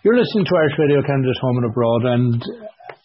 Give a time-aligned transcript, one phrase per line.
[0.00, 2.42] You're listening to Irish Radio Canada Home and Abroad, and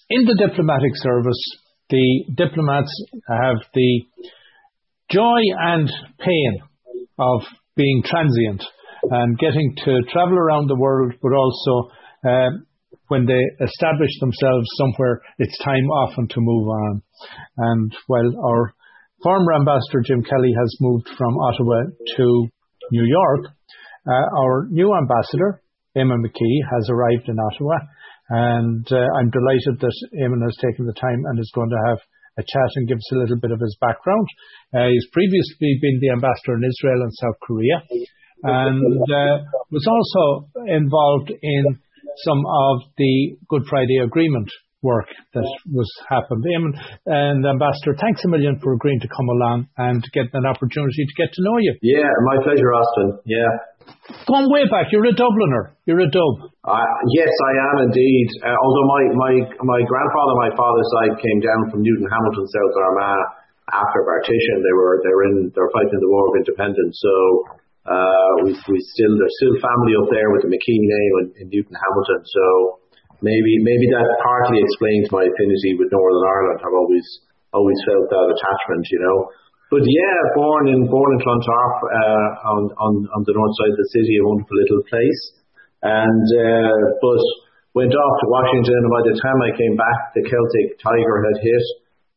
[0.09, 1.41] in the diplomatic service,
[1.89, 2.89] the diplomats
[3.27, 4.01] have the
[5.11, 6.57] joy and pain
[7.19, 7.41] of
[7.75, 8.63] being transient
[9.11, 11.91] and getting to travel around the world, but also
[12.25, 12.49] uh,
[13.09, 17.01] when they establish themselves somewhere, it's time often to move on.
[17.57, 18.73] And while our
[19.21, 21.83] former ambassador Jim Kelly has moved from Ottawa
[22.17, 22.47] to
[22.91, 23.51] New York,
[24.07, 25.61] uh, our new ambassador,
[25.97, 27.77] Eamon McKee, has arrived in Ottawa.
[28.29, 31.99] And uh, I'm delighted that Eamon has taken the time and is going to have
[32.37, 34.27] a chat and give us a little bit of his background.
[34.69, 37.81] Uh, he's previously been the ambassador in Israel and South Korea
[38.43, 39.37] and uh,
[39.71, 41.63] was also involved in
[42.25, 44.49] some of the Good Friday Agreement
[44.81, 46.45] work that was happened.
[47.05, 51.15] And Ambassador, thanks a million for agreeing to come along and get an opportunity to
[51.17, 51.75] get to know you.
[51.81, 53.19] Yeah, my pleasure, Austin.
[53.25, 53.49] Yeah.
[54.27, 55.75] Going way back, you're a Dubliner.
[55.87, 56.51] You're a Dub.
[56.63, 56.83] Uh,
[57.15, 58.27] yes, I am indeed.
[58.43, 63.47] Uh, although my, my, my grandfather, my father's side, came down from Newtownhamilton, South Armagh
[63.71, 64.63] after partition.
[64.63, 66.95] They were they were in they were fighting the War of Independence.
[67.03, 67.15] So
[67.87, 71.45] uh, we we still there's still family up there with the McKee name in, in
[71.51, 72.21] Newtownhamilton.
[72.23, 72.43] So
[73.19, 76.59] maybe maybe that partly explains my affinity with Northern Ireland.
[76.63, 77.07] I've always
[77.51, 79.17] always felt that attachment, you know.
[79.67, 83.79] But yeah, born in born in Clontarf, uh, on on on the north side of
[83.83, 85.21] the city, a wonderful little place,
[85.83, 87.23] and uh, but
[87.75, 88.79] went off to Washington.
[88.87, 91.65] And by the time I came back, the Celtic Tiger had hit.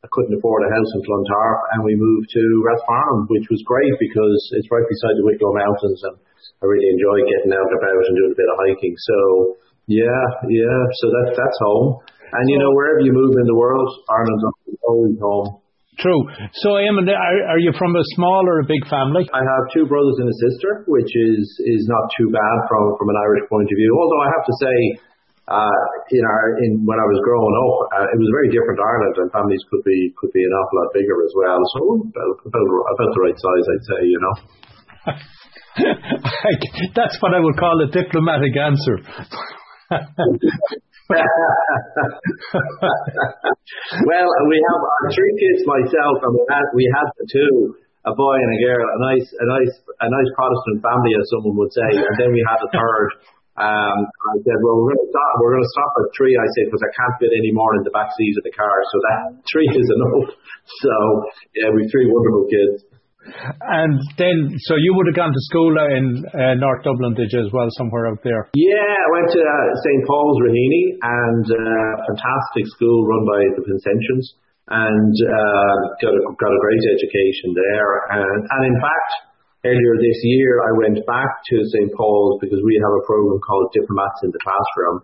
[0.01, 3.93] I couldn't afford a house in Clontarf, and we moved to Rathfarnham, which was great
[4.01, 6.17] because it's right beside the Wicklow Mountains, and
[6.63, 8.95] I really enjoy getting out and about and doing a bit of hiking.
[8.95, 9.19] So
[9.91, 10.81] yeah, yeah.
[11.03, 11.99] So that's that's home.
[12.31, 14.47] And you know, wherever you move in the world, Ireland's
[14.87, 15.59] always home.
[15.99, 16.23] True.
[16.63, 19.27] So, Eamon, are, are you from a small or a big family?
[19.35, 23.11] I have two brothers and a sister, which is is not too bad from from
[23.11, 23.93] an Irish point of view.
[23.99, 24.77] Although I have to say,
[25.51, 25.83] uh,
[26.15, 29.15] in our in when I was growing up, uh, it was a very different Ireland,
[29.19, 31.61] and families could be could be an awful lot bigger as well.
[31.75, 34.01] So about about, about the right size, I'd say.
[34.07, 34.35] You know.
[36.95, 38.97] That's what I would call a diplomatic answer.
[44.07, 47.75] well, we have three kids myself, and we had we had two,
[48.07, 49.75] a boy and a girl, a nice a nice
[50.07, 53.11] a nice Protestant family, as someone would say, and then we had a third.
[53.61, 55.33] Um, I said, well, we're going to stop.
[55.43, 56.33] We're going to stop at three.
[56.33, 58.73] I said because I can't fit any more in the back seat of the car,
[58.89, 60.33] so that three is enough.
[60.81, 60.95] So
[61.59, 62.87] yeah, we've three wonderful kids.
[63.21, 67.41] And then, so you would have gone to school in uh, North Dublin, did you,
[67.45, 68.49] as well, somewhere out there?
[68.57, 70.03] Yeah, I went to uh, St.
[70.09, 74.27] Paul's Raheny and uh, fantastic school run by the Vincentians
[74.71, 77.91] and uh, got, a, got a great education there.
[78.09, 79.11] And, and in fact,
[79.69, 81.93] earlier this year, I went back to St.
[81.93, 84.99] Paul's because we have a program called Diplomats in the Classroom.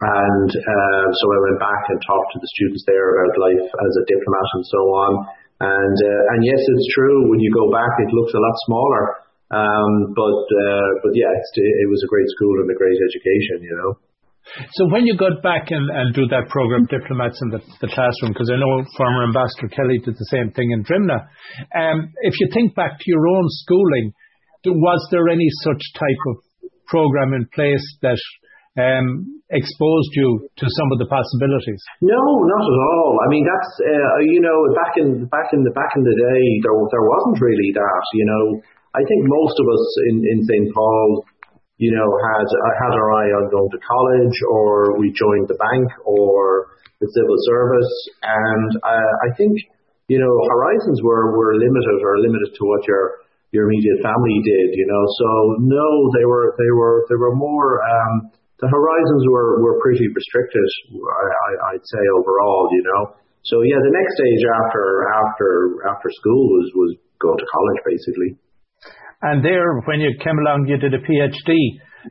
[0.00, 3.92] And uh, so I went back and talked to the students there about life as
[4.00, 5.12] a diplomat and so on.
[5.60, 7.28] And uh, and yes, it's true.
[7.28, 9.04] When you go back, it looks a lot smaller.
[9.50, 13.76] Um, but uh, but yeah, it was a great school and a great education, you
[13.76, 13.92] know.
[14.72, 18.32] So when you got back and, and do that program, diplomats in the, the classroom,
[18.32, 21.28] because I know former Ambassador Kelly did the same thing in Drimnagh.
[21.76, 24.12] Um, if you think back to your own schooling,
[24.66, 26.36] was there any such type of
[26.86, 28.18] program in place that
[28.78, 31.82] um, exposed you to some of the possibilities?
[32.02, 33.18] No, not at all.
[33.18, 36.42] I mean, that's uh, you know, back in back in the back in the day,
[36.62, 38.04] there there wasn't really that.
[38.14, 38.44] You know,
[38.94, 41.26] I think most of us in in St Paul,
[41.82, 42.46] you know, had
[42.86, 46.70] had our eye on going to college, or we joined the bank, or
[47.02, 47.92] the civil service,
[48.22, 49.58] and uh, I think
[50.10, 53.22] you know, horizons were were limited or limited to what your
[53.54, 54.74] your immediate family did.
[54.74, 55.28] You know, so
[55.62, 55.86] no,
[56.18, 57.82] they were they were they were more.
[57.82, 58.30] Um,
[58.60, 63.02] the horizons were, were pretty restricted, I, would say overall, you know.
[63.48, 65.48] So yeah, the next stage after after
[65.88, 68.30] after school was was going to college basically.
[69.24, 71.52] And there, when you came along, you did a PhD,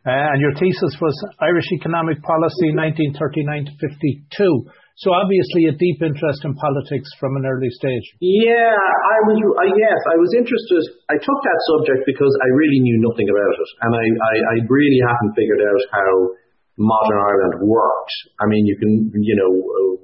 [0.06, 4.69] uh, and your thesis was Irish Economic Policy 1939 to 52.
[5.00, 8.04] So obviously a deep interest in politics from an early stage.
[8.19, 9.38] Yeah, I was.
[9.40, 10.81] Uh, yes, I was interested.
[11.07, 14.56] I took that subject because I really knew nothing about it, and I, I, I
[14.68, 16.13] really hadn't figured out how
[16.80, 18.14] modern Ireland worked.
[18.40, 19.52] I mean, you can, you know,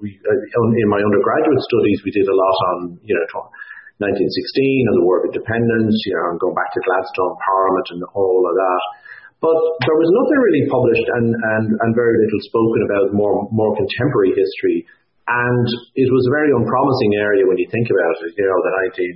[0.03, 3.47] we, uh, in my undergraduate studies, we did a lot on, you know,
[4.03, 8.01] 1916 and the War of Independence, you know, and going back to Gladstone Parliament and
[8.11, 8.83] all of that.
[9.39, 9.55] But
[9.87, 14.35] there was nothing really published and, and, and very little spoken about more, more contemporary
[14.35, 14.83] history.
[15.31, 18.73] And it was a very unpromising area when you think about it, you know, the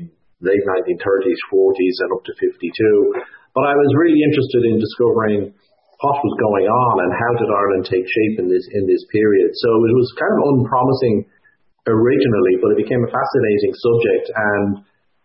[0.08, 2.56] 19, late 1930s, 40s, and up to 52.
[3.52, 5.52] But I was really interested in discovering
[6.00, 9.52] what was going on and how did Ireland take shape in this in this period.
[9.60, 11.28] So it was kind of unpromising
[11.88, 14.70] originally, but it became a fascinating subject, and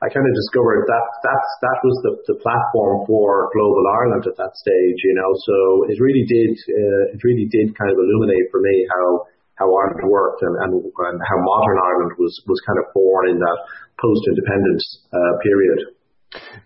[0.03, 4.37] I kind of discovered that that's that was the, the platform for global Ireland at
[4.37, 5.31] that stage, you know.
[5.47, 5.57] So
[5.95, 9.07] it really did uh, it really did kind of illuminate for me how
[9.55, 13.39] how Ireland worked and, and, and how modern Ireland was was kind of born in
[13.39, 13.59] that
[14.03, 14.85] post independence
[15.15, 15.94] uh, period.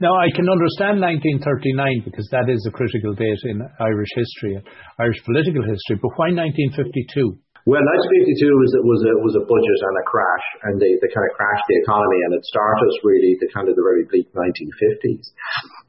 [0.00, 4.56] Now, I can understand 1939 because that is a critical date in Irish history,
[4.98, 7.36] Irish political history, but why 1952?
[7.68, 11.26] Well, 1952 was was a was a budget and a crash, and they, they kind
[11.28, 15.36] of crashed the economy, and it started really the kind of the very bleak 1950s.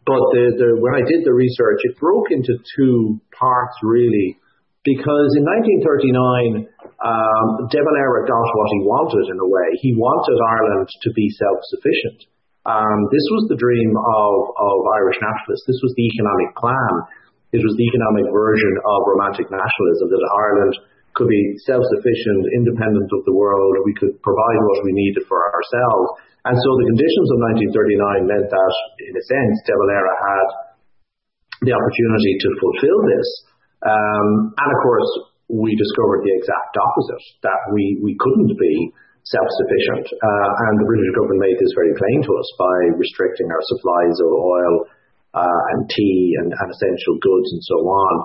[0.04, 4.36] But the, the when I did the research, it broke into two parts really,
[4.84, 5.48] because in
[5.88, 6.68] 1939,
[7.00, 9.70] um, De Valera got what he wanted in a way.
[9.80, 12.28] He wanted Ireland to be self-sufficient.
[12.69, 14.33] Um, this was the dream of,
[15.01, 15.66] Irish nationalists.
[15.66, 16.94] This was the economic plan.
[17.50, 20.75] It was the economic version of romantic nationalism that Ireland
[21.18, 23.74] could be self-sufficient, independent of the world.
[23.89, 26.07] We could provide what we needed for ourselves.
[26.45, 27.38] And so the conditions of
[28.30, 30.48] 1939 meant that, in a sense, De Valera had
[31.65, 33.27] the opportunity to fulfill this.
[33.81, 35.10] Um, and of course,
[35.50, 38.94] we discovered the exact opposite, that we, we couldn't be
[39.25, 40.06] self-sufficient.
[40.16, 44.16] Uh, and the British government made this very plain to us by restricting our supplies
[44.24, 44.75] of oil
[45.36, 48.16] uh, and tea and, and essential goods and so on.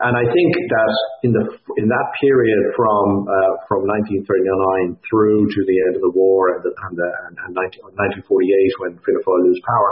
[0.00, 0.92] And I think that
[1.28, 1.44] in the
[1.76, 6.64] in that period from uh, from 1939 through to the end of the war and,
[6.64, 7.84] the, and, the, and, and 19,
[8.24, 9.90] 1948 when Fianna Fáil lose power,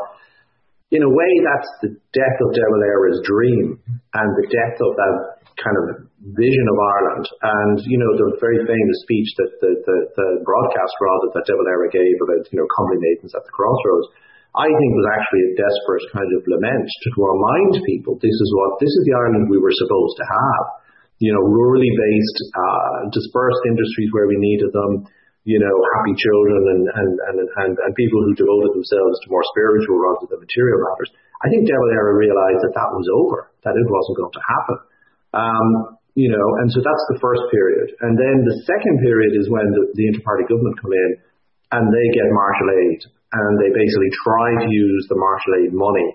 [0.96, 3.76] in a way that's the death of De Valera's dream
[4.16, 5.84] and the death of that kind of
[6.34, 7.26] vision of Ireland.
[7.42, 11.54] And, you know, the very famous speech that the, the, the broadcast rather that De
[11.54, 14.08] Valera gave about, you know, comely maidens at the crossroads,
[14.56, 18.80] I think was actually a desperate kind of lament to remind people this is what,
[18.80, 20.64] this is the Ireland we were supposed to have.
[21.18, 25.10] You know, rurally based, uh, dispersed industries where we needed them,
[25.42, 29.42] you know, happy children and, and, and, and, and people who devoted themselves to more
[29.50, 31.10] spiritual rather than material matters.
[31.42, 34.78] I think De Valera realized that that was over, that it wasn't going to happen.
[35.34, 37.94] Um, you know, and so that's the first period.
[38.02, 41.10] And then the second period is when the, the inter-party government come in
[41.70, 43.00] and they get Marshall aid
[43.38, 46.08] and they basically try to use the Marshall aid money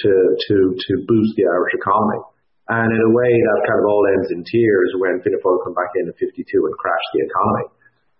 [0.00, 2.22] to, to, to boost the Irish economy.
[2.72, 5.76] And in a way that kind of all ends in tears when Fianna Fáil come
[5.76, 7.66] back in in 52 and crash the economy.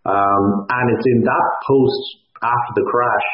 [0.04, 2.04] Um, and it's in that post
[2.42, 3.28] after the crash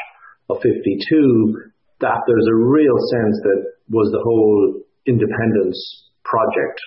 [0.52, 1.74] of 52
[2.04, 3.60] that there's a real sense that
[3.90, 5.80] was the whole independence
[6.28, 6.78] project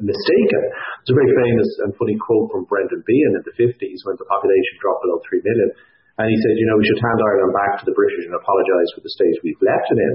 [0.00, 0.62] mistaken.
[1.04, 4.28] It's a very famous and funny quote from Brendan Behan in the 50s when the
[4.28, 5.70] population dropped below 3 million.
[6.20, 8.90] And he said, you know, we should hand Ireland back to the British and apologise
[8.92, 10.14] for the state we've left it in.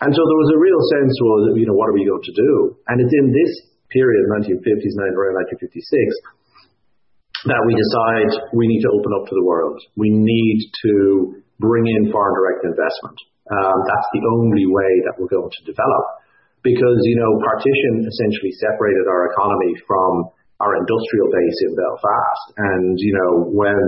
[0.00, 2.36] And so there was a real sense, of, you know, what are we going to
[2.36, 2.52] do?
[2.88, 3.52] And it's in this
[3.92, 9.76] period, 1950s, around 1956, that we decide we need to open up to the world.
[10.00, 13.18] We need to bring in foreign direct investment.
[13.44, 16.23] Um, that's the only way that we're going to develop
[16.64, 20.32] because, you know, partition essentially separated our economy from
[20.64, 22.44] our industrial base in Belfast.
[22.56, 23.78] And, you know, when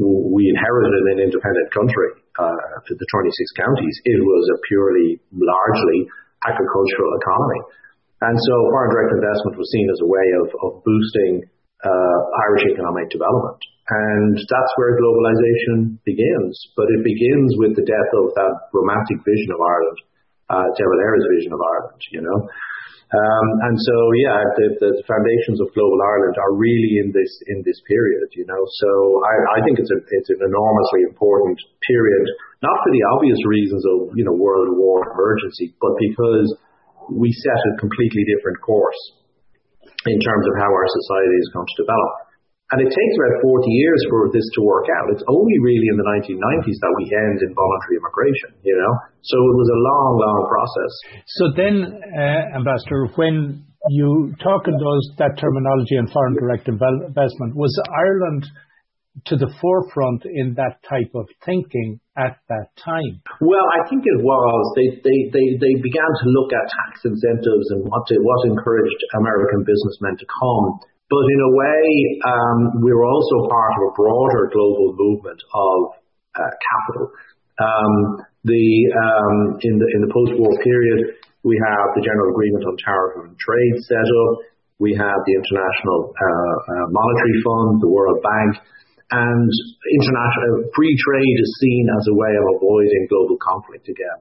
[0.00, 2.10] we inherited an independent country,
[2.40, 6.08] uh, the 26 counties, it was a purely, largely
[6.48, 7.60] agricultural economy.
[8.24, 11.44] And so foreign direct investment was seen as a way of, of boosting
[11.84, 13.60] uh, Irish economic development.
[13.84, 16.56] And that's where globalization begins.
[16.72, 20.00] But it begins with the death of that romantic vision of Ireland
[20.50, 22.38] uh, De Valera's vision of Ireland, you know.
[23.14, 23.96] Um, and so,
[24.26, 24.42] yeah,
[24.80, 28.58] the, foundations of global Ireland are really in this in this period, you know.
[28.58, 28.90] So
[29.22, 32.26] I, I think it's an enormously important period,
[32.64, 36.48] not for the obvious reasons of you know world war emergency, but because
[37.12, 38.98] we set a completely different course
[40.08, 42.23] in terms of how our society is going to develop.
[42.72, 45.12] And it takes about 40 years for this to work out.
[45.12, 48.92] It's only really in the 1990s that we end involuntary immigration, you know?
[49.20, 50.92] So it was a long, long process.
[51.28, 57.52] So then, uh, Ambassador, when you talk in those, that terminology and foreign direct investment,
[57.52, 58.48] was Ireland
[59.28, 63.22] to the forefront in that type of thinking at that time?
[63.44, 64.62] Well, I think it was.
[64.74, 69.00] They, they, they, they began to look at tax incentives and what, to, what encouraged
[69.14, 70.80] American businessmen to come
[71.10, 71.84] but in a way,
[72.24, 75.78] um, we're also part of a broader global movement of
[76.32, 77.06] uh, capital.
[77.60, 77.94] Um,
[78.44, 83.76] the um, in the post-war period, we have the General Agreement on Tariff and Trade
[83.84, 84.48] set up.
[84.80, 88.64] We have the International uh, uh, Monetary Fund, the World Bank,
[89.12, 94.18] and international free trade is seen as a way of avoiding global conflict again.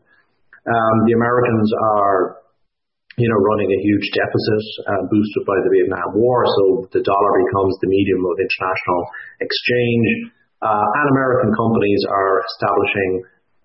[0.64, 1.68] The Americans
[2.00, 2.43] are
[3.18, 6.46] you know, running a huge deficit, uh, boosted by the Vietnam War.
[6.50, 9.02] So the dollar becomes the medium of international
[9.38, 10.34] exchange.
[10.64, 13.12] Uh, and American companies are establishing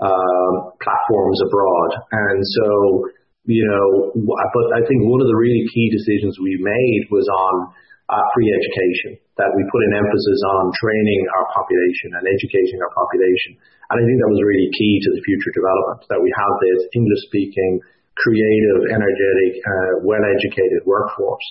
[0.05, 0.53] uh,
[0.83, 1.91] platforms abroad.
[2.13, 2.69] And so,
[3.49, 7.55] you know, but I think one of the really key decisions we made was on
[8.09, 12.93] uh, free education, that we put an emphasis on training our population and educating our
[12.97, 13.61] population.
[13.93, 16.81] And I think that was really key to the future development, that we have this
[16.97, 17.73] English speaking
[18.23, 21.47] creative, energetic, uh, well-educated workforce.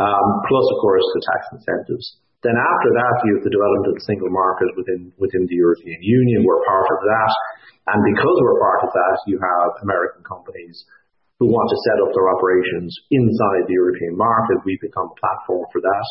[0.00, 2.06] Um, plus, of course, the tax incentives.
[2.42, 6.00] Then after that, you have the development of the single market within within the European
[6.02, 6.42] Union.
[6.42, 7.32] We're part of that,
[7.94, 10.74] and because we're part of that, you have American companies
[11.38, 14.58] who want to set up their operations inside the European market.
[14.66, 16.06] We become a platform for that.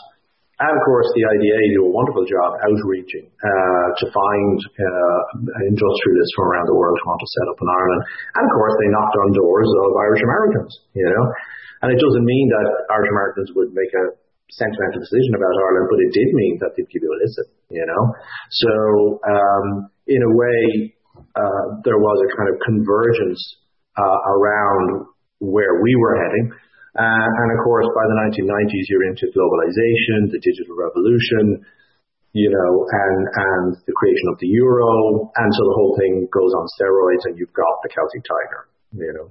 [0.61, 5.21] And of course, the IDA do a wonderful job outreaching uh, to find uh,
[5.65, 8.01] industrialists from around the world who want to set up in Ireland.
[8.37, 11.23] And of course, they knocked on doors of Irish Americans, you know.
[11.81, 14.13] And it doesn't mean that Irish Americans would make a
[14.53, 17.85] sentimental decision about Ireland, but it did mean that they'd give you a listen, you
[17.89, 18.03] know.
[18.61, 18.73] So
[19.25, 19.65] um,
[20.05, 20.93] in a way,
[21.33, 23.41] uh, there was a kind of convergence
[23.97, 26.53] uh, around where we were heading.
[26.91, 31.63] Uh, and of course, by the 1990s, you're into globalization, the digital revolution,
[32.33, 35.31] you know, and, and the creation of the euro.
[35.35, 38.61] And so the whole thing goes on steroids and you've got the Celtic Tiger,
[38.95, 39.27] you know.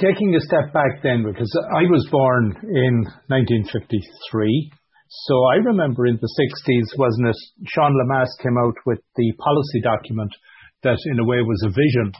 [0.00, 4.72] Taking a step back then, because I was born in 1953.
[5.28, 7.36] So I remember in the 60s, wasn't it,
[7.68, 10.32] Sean Lemass came out with the policy document
[10.82, 12.12] that in a way was a vision.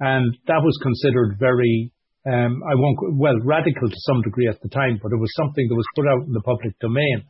[0.00, 1.92] And that was considered very
[2.34, 5.74] I won't, well, radical to some degree at the time, but it was something that
[5.74, 7.24] was put out in the public domain.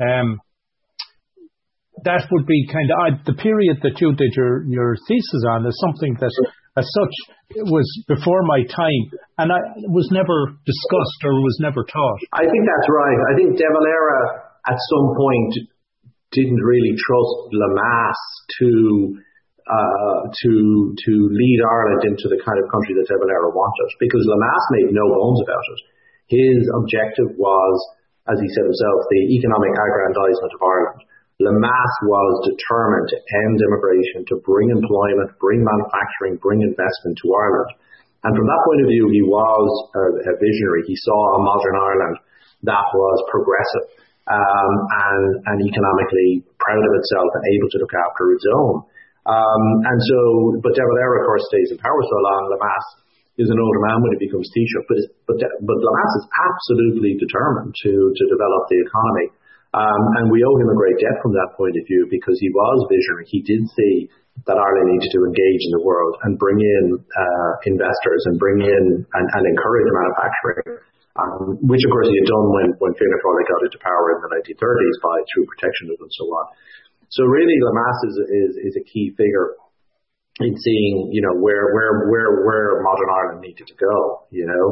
[0.00, 0.40] Um,
[2.04, 5.66] that would be kind of I, the period that you did your, your thesis on
[5.66, 6.30] is something that,
[6.78, 7.14] as such,
[7.66, 9.02] was before my time,
[9.38, 9.58] and I
[9.90, 12.20] was never discussed or was never taught.
[12.32, 13.18] I think that's right.
[13.18, 14.22] I think De Valera
[14.70, 15.52] at some point
[16.30, 18.20] didn't really trust Lemass
[18.60, 19.18] to
[19.68, 20.52] to
[20.96, 24.90] to lead Ireland into the kind of country that De Valera wanted, because Lemass made
[24.96, 25.80] no bones about it.
[26.28, 27.74] His objective was,
[28.28, 31.00] as he said himself, the economic aggrandizement of Ireland.
[31.38, 37.72] Lemass was determined to end immigration, to bring employment, bring manufacturing, bring investment to Ireland.
[38.26, 40.82] And from that point of view, he was a, a visionary.
[40.90, 42.16] He saw a modern Ireland
[42.66, 43.86] that was progressive
[44.26, 48.74] um, and, and economically proud of itself and able to look after its own.
[49.26, 50.18] Um, and so,
[50.62, 52.40] but De Valera, of course, stays in power so long.
[52.54, 52.86] Lemass
[53.38, 54.98] is an older man when he becomes Taoiseach, but,
[55.30, 59.28] but, but Lemass is absolutely determined to, to develop the economy.
[59.76, 62.48] Um, and we owe him a great debt from that point of view because he
[62.48, 63.28] was visionary.
[63.28, 64.08] He did see
[64.46, 68.62] that Ireland needed to engage in the world and bring in uh, investors and bring
[68.62, 70.78] in and, encourage manufacturing,
[71.18, 74.18] um, which of course he had done when, when Fianna Fáil got into power in
[74.22, 76.46] the 1930s by through protectionism and so on.
[77.10, 77.98] So really, Lemass
[78.68, 79.56] is, a key figure
[80.40, 84.66] in seeing, you know, where, where, where, where modern Ireland needed to go, you know.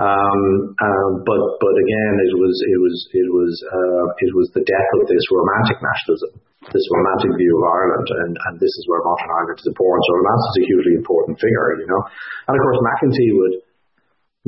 [0.00, 4.64] Um, um, but, but again, it was, it was, it was, uh, it was the
[4.64, 6.40] death of this romantic nationalism,
[6.72, 10.00] this romantic view of Ireland, and, and this is where modern Ireland is born.
[10.00, 12.00] So Lemass is a hugely important figure, you know.
[12.48, 13.54] And of course, McEntee would,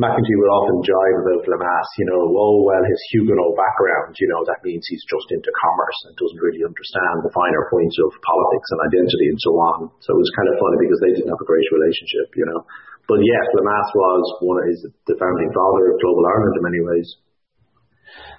[0.01, 4.41] McEntee would often jive about Lemass, you know, oh, well, his Huguenot background, you know,
[4.49, 8.69] that means he's just into commerce and doesn't really understand the finer points of politics
[8.73, 9.93] and identity and so on.
[10.01, 12.65] So it was kind of funny because they didn't have a great relationship, you know.
[13.05, 14.81] But yes, Lemass was one of his,
[15.13, 17.09] the founding father of global Ireland in many ways.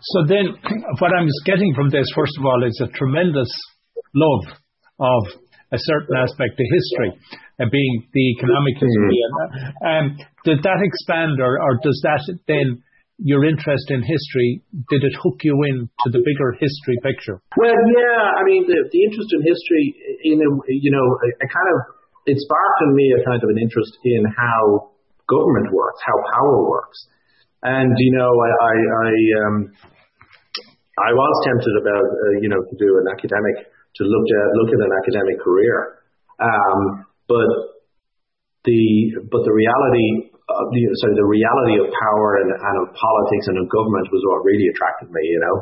[0.10, 0.46] So then,
[1.06, 3.54] what I'm getting from this, first of all, is a tremendous
[4.18, 4.58] love
[4.98, 5.22] of
[5.74, 7.12] a certain aspect of history,
[7.58, 9.18] uh, being the economic history.
[9.18, 9.86] Mm-hmm.
[9.86, 10.06] Um,
[10.46, 12.86] did that expand, or, or does that then
[13.18, 17.42] your interest in history did it hook you in to the bigger history picture?
[17.58, 18.38] Well, yeah.
[18.38, 19.86] I mean, the, the interest in history,
[20.30, 21.78] in a, you know, a, a kind of
[22.26, 24.94] it sparked in me a kind of an interest in how
[25.28, 27.00] government works, how power works,
[27.64, 29.12] and you know, I I, I,
[29.44, 29.56] um,
[31.00, 34.72] I was tempted about uh, you know to do an academic to look at look
[34.74, 36.04] at an academic career.
[36.42, 37.74] Um, but
[38.66, 38.84] the
[39.30, 43.58] but the reality of the sorry the reality of power and, and of politics and
[43.64, 45.24] of government was what really attracted me.
[45.24, 45.56] You know.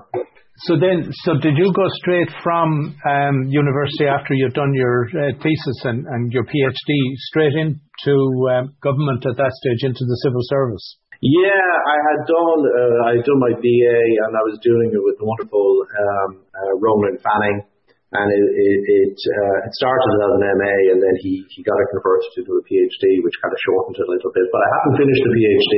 [0.69, 5.33] So then, so did you go straight from um, university after you'd done your uh,
[5.41, 6.91] thesis and, and your PhD
[7.31, 8.13] straight into
[8.51, 10.85] um, government at that stage into the civil service?
[11.21, 15.01] Yeah, I had done uh, I had done my BA and I was doing it
[15.01, 17.65] with the wonderful um, uh, Ronan Fanning
[18.11, 21.79] and it it it, uh, it started as an MA, and then he he got
[21.79, 24.47] it converted to do a PhD, which kind of shortened it a little bit.
[24.51, 25.75] But I haven't finished the PhD.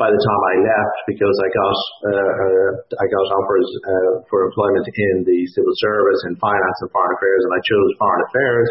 [0.00, 1.76] by the time I left because I got
[2.08, 6.88] uh, uh, I got offers uh, for employment in the civil service, in finance and
[6.92, 8.68] foreign affairs, and I chose foreign affairs.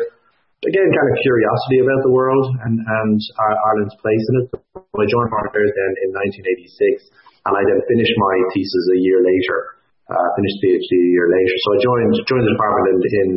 [0.65, 4.47] Again, kind of curiosity about the world and, and Ireland's place in it.
[4.75, 9.23] I joined foreign affairs then in 1986, and I then finished my thesis a year
[9.23, 9.78] later.
[10.09, 13.29] Uh, finished PhD a year later, so I joined joined the department in, in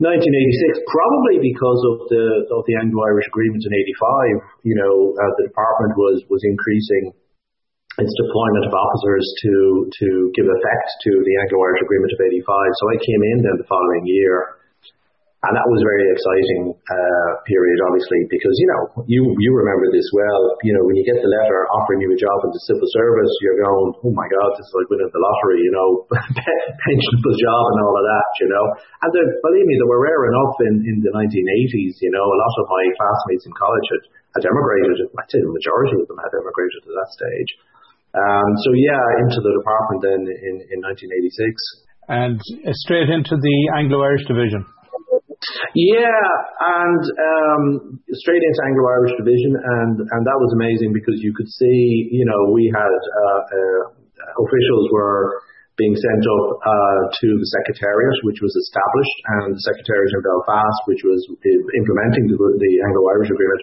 [0.00, 2.24] 1986, probably because of the
[2.56, 4.64] of the Anglo-Irish Agreement in '85.
[4.64, 7.12] You know, uh, the department was was increasing
[8.00, 9.54] its deployment of officers to
[9.92, 12.48] to give effect to the Anglo-Irish Agreement of '85.
[12.48, 14.57] So I came in then the following year
[15.38, 19.86] and that was a very exciting uh, period, obviously, because you know you you remember
[19.94, 20.58] this well.
[20.66, 23.30] You know when you get the letter offering you a job in the civil service,
[23.46, 25.88] you're going, oh my God, this is like winning the lottery, you know,
[26.82, 28.64] pensionable job and all of that, you know.
[29.06, 32.02] And the, believe me, they were rare enough in in the 1980s.
[32.02, 35.06] You know, a lot of my classmates in college had, had emigrated.
[35.06, 37.50] I'd say the majority of them had emigrated at that stage.
[38.10, 41.86] Um, so yeah, into the department then in in 1986.
[42.10, 42.42] And
[42.82, 44.66] straight into the Anglo-Irish division.
[45.78, 46.26] Yeah,
[46.58, 47.62] and um,
[48.10, 52.50] straight into Anglo-Irish division, and and that was amazing because you could see, you know,
[52.50, 53.82] we had uh, uh,
[54.34, 55.38] officials were
[55.78, 60.80] being sent up uh, to the Secretariat, which was established, and the Secretariat in Belfast,
[60.90, 63.62] which was implementing the, Anglo-Irish Agreement,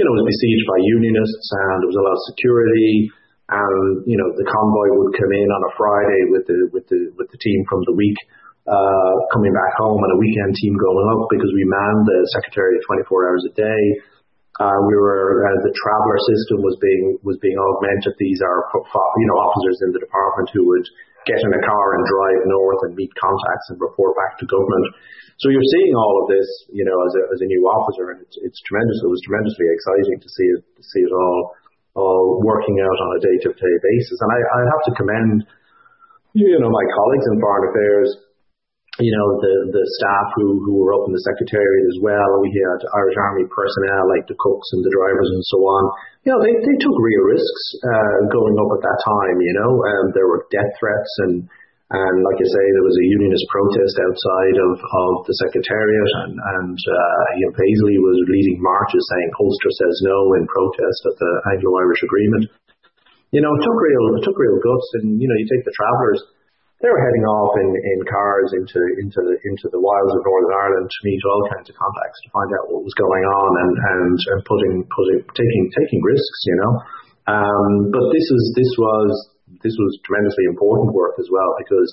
[0.00, 3.12] you know, was besieged by unionists, and there was a lot of security,
[3.52, 7.12] and you know, the convoy would come in on a Friday with the with the
[7.20, 8.16] with the team from the week
[9.34, 13.28] coming back home and a weekend team going up because we manned the secretariat 24
[13.28, 13.82] hours a day.
[14.60, 18.12] Uh, we were uh, the traveller system was being was being augmented.
[18.20, 20.86] These are you know officers in the department who would
[21.24, 24.86] get in a car and drive north and meet contacts and report back to government.
[25.40, 28.22] So you're seeing all of this, you know, as a, as a new officer, and
[28.22, 28.98] it's, tremendous.
[29.02, 31.38] It was tremendously exciting to see it see it all
[31.96, 34.18] all working out on a day to day basis.
[34.20, 35.36] And I, I have to commend,
[36.36, 38.08] you know, my colleagues in foreign affairs
[39.00, 42.28] you know, the, the staff who, who were up in the secretariat as well.
[42.44, 45.82] We had Irish Army personnel like the cooks and the drivers and so on.
[46.28, 49.72] You know, they, they took real risks, uh, going up at that time, you know,
[49.80, 51.48] um, there were death threats and,
[51.88, 56.36] and like I say, there was a unionist protest outside of, of the secretariat and,
[56.36, 61.32] and, uh, know Paisley was leading marches saying Ulster says no in protest at the
[61.56, 62.44] Anglo-Irish agreement.
[63.32, 65.72] You know, it took real, it took real guts and, you know, you take the
[65.72, 66.20] travellers,
[66.82, 70.54] they were heading off in, in cars into into the into the wilds of Northern
[70.58, 73.74] Ireland to meet all kinds of contacts to find out what was going on and
[73.78, 76.72] and, and putting putting taking taking risks, you know.
[77.30, 79.10] Um, but this is this was
[79.62, 81.86] this was tremendously important work as well because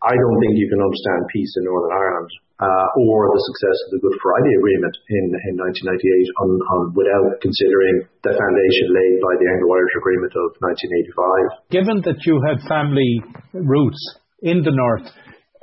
[0.00, 4.02] I don't think you can understand peace in Northern Ireland or the success of the
[4.06, 9.48] Good Friday Agreement in, in 1998 on, on, without considering the foundation laid by the
[9.58, 11.74] Anglo-Irish Agreement of 1985.
[11.74, 13.10] Given that you had family
[13.58, 14.02] roots
[14.46, 15.10] in the north,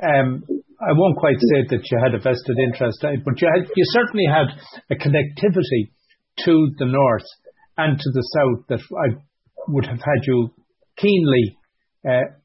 [0.04, 0.44] um,
[0.82, 4.50] I won't quite say that you had a vested interest, uh, but you certainly had
[4.90, 5.94] a connectivity
[6.44, 7.28] to the north
[7.78, 9.22] and to the south that I
[9.68, 10.50] would have had you
[10.98, 11.58] keenly
[12.04, 12.36] uh,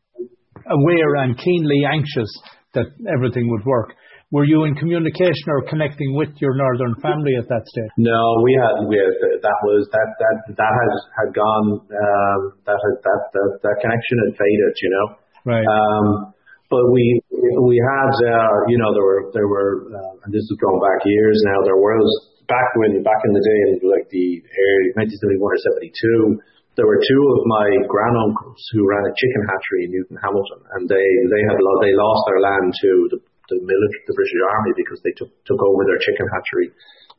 [0.71, 2.31] aware and keenly anxious
[2.75, 3.95] that everything would work.
[4.35, 7.95] Were you in communication or connecting with your northern family at that stage?
[7.95, 12.75] No, we had we had, that was that that that has had gone um, that
[12.75, 15.07] had, that that that connection had faded, you know.
[15.47, 15.63] Right.
[15.63, 16.35] Um,
[16.67, 17.23] but we
[17.71, 21.07] we had uh, you know there were there were uh, and this is going back
[21.07, 21.63] years now.
[21.63, 22.07] There was
[22.51, 26.43] back when back in the day in like the early 1971 or 72
[26.77, 31.09] there were two of my granduncles who ran a chicken hatchery in Newtownhamilton, and they
[31.33, 35.15] they had they lost their land to the the military, the British Army, because they
[35.15, 36.71] took took over their chicken hatchery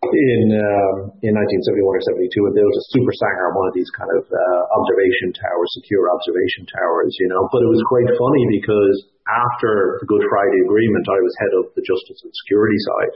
[0.05, 4.11] in um, in 1971 or 72 and built a super sangar, one of these kind
[4.13, 7.49] of uh, observation towers, secure observation towers, you know.
[7.49, 11.65] But it was quite funny because after the Good Friday Agreement, I was head of
[11.73, 13.13] the Justice and Security side,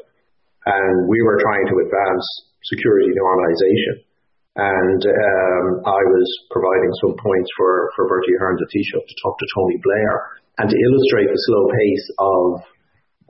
[0.74, 2.26] and we were trying to advance
[2.66, 4.10] security normalisation.
[4.52, 9.48] And um, I was providing some points for, for Bertie the Taoiseach, to talk to
[9.56, 12.44] Tony Blair and to illustrate the slow pace of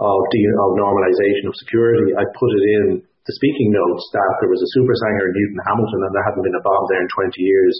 [0.01, 4.69] of, de- of security, I put it in the speaking notes that there was a
[4.73, 7.73] super sangar in Newtownhamilton and there hadn't been a bomb there in 20 years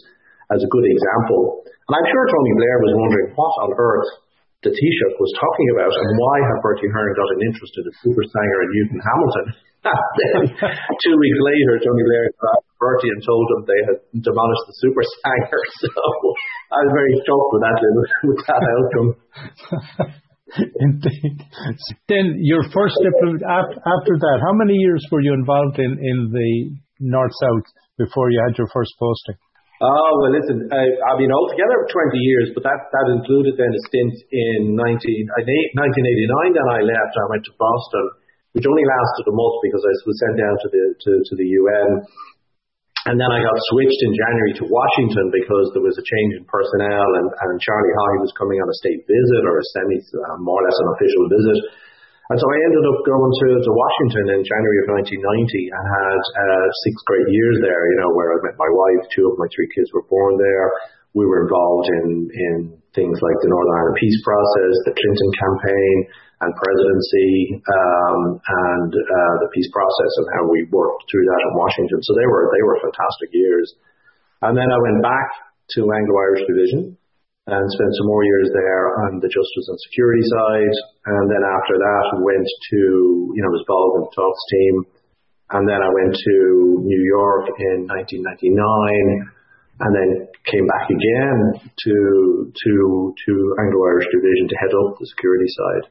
[0.54, 1.66] as a good example.
[1.66, 4.10] And I'm sure Tony Blair was wondering what on earth
[4.62, 7.94] the Taoiseach was talking about and why had Bertie Ahern got an interest in a
[8.06, 9.46] super sangar in Newtownhamilton.
[11.02, 15.02] two weeks later, Tony Blair got Bertie and told him they had demolished the super
[15.26, 15.62] sangar.
[15.82, 15.90] So
[16.70, 17.78] I was very shocked with that,
[18.30, 19.10] with that outcome.
[22.12, 26.52] Then your first after that, how many years were you involved in, in the
[27.00, 29.36] North South before you had your first posting?
[29.82, 33.82] Oh, well, listen, I, I mean, altogether 20 years, but that, that included then a
[33.90, 38.06] stint in 19, 1989, then I left, I went to Boston,
[38.54, 41.48] which only lasted a month because I was sent down to the, to, to the
[41.66, 41.90] UN.
[43.10, 46.46] And then I got switched in January to Washington because there was a change in
[46.46, 50.38] personnel and, and Charlie Haughey was coming on a state visit or a semi, uh,
[50.38, 51.60] more or less an official visit.
[52.30, 56.22] And so I ended up going to, to Washington in January of 1990 and had
[56.22, 59.50] uh, six great years there, you know, where I met my wife, two of my
[59.50, 60.70] three kids were born there.
[61.18, 62.56] We were involved in, in
[62.92, 65.98] things like the Northern Ireland peace process, the Clinton campaign
[66.42, 67.32] and presidency,
[67.64, 72.00] um, and uh, the peace process and how we worked through that in Washington.
[72.04, 73.68] So they were, they were fantastic years.
[74.42, 75.30] And then I went back
[75.78, 76.98] to Anglo-Irish Division
[77.48, 80.76] and spent some more years there on the justice and security side.
[81.14, 82.82] And then after that, went to,
[83.34, 84.76] you know, was involved in the talks team.
[85.52, 86.36] And then I went to
[86.86, 89.41] New York in 1999
[89.82, 90.10] and then
[90.46, 91.96] came back again to,
[92.54, 92.72] to,
[93.14, 95.86] to Anglo-Irish Division to head up the security side.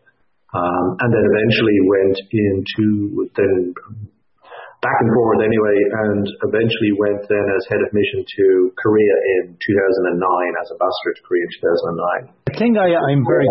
[0.51, 3.75] Um, and then eventually went into, then
[4.81, 9.55] back and forth anyway, and eventually went then as head of mission to Korea in
[9.55, 11.53] 2009 as ambassador to Korea in
[12.33, 12.51] 2009.
[12.51, 13.47] The thing I, am very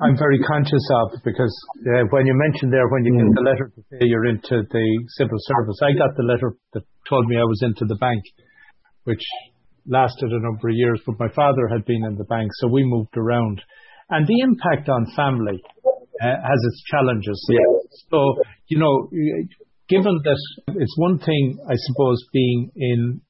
[0.00, 1.52] I'm very conscious of because
[1.84, 3.20] uh, when you mentioned there when you mm.
[3.22, 4.86] get the letter to say you're into the
[5.20, 8.24] civil service, I got the letter that told me I was into the bank,
[9.04, 9.22] which
[9.86, 11.00] lasted a number of years.
[11.06, 13.62] But my father had been in the bank, so we moved around,
[14.08, 15.60] and the impact on family.
[16.20, 17.46] Uh, has its challenges.
[17.48, 17.58] Yeah.
[18.10, 18.34] So,
[18.66, 19.08] you know,
[19.88, 20.36] given that
[20.68, 23.22] it's one thing, I suppose, being in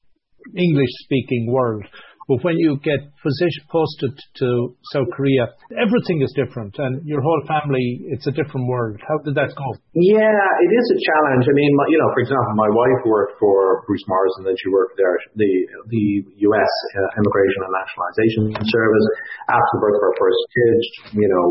[0.57, 1.85] English speaking world,
[2.31, 4.47] but when you get posted to
[4.95, 9.03] South Korea, everything is different, and your whole family, it's a different world.
[9.03, 9.67] How did that go?
[9.91, 11.43] Yeah, it is a challenge.
[11.43, 14.95] I mean, you know, for example, my wife worked for Bruce Morrison, then she worked
[14.95, 15.51] there, the
[15.91, 16.05] the
[16.47, 16.71] U.S.
[16.95, 19.07] Uh, Immigration and Nationalization Service.
[19.51, 20.79] After the birth of our first kid,
[21.19, 21.45] you know,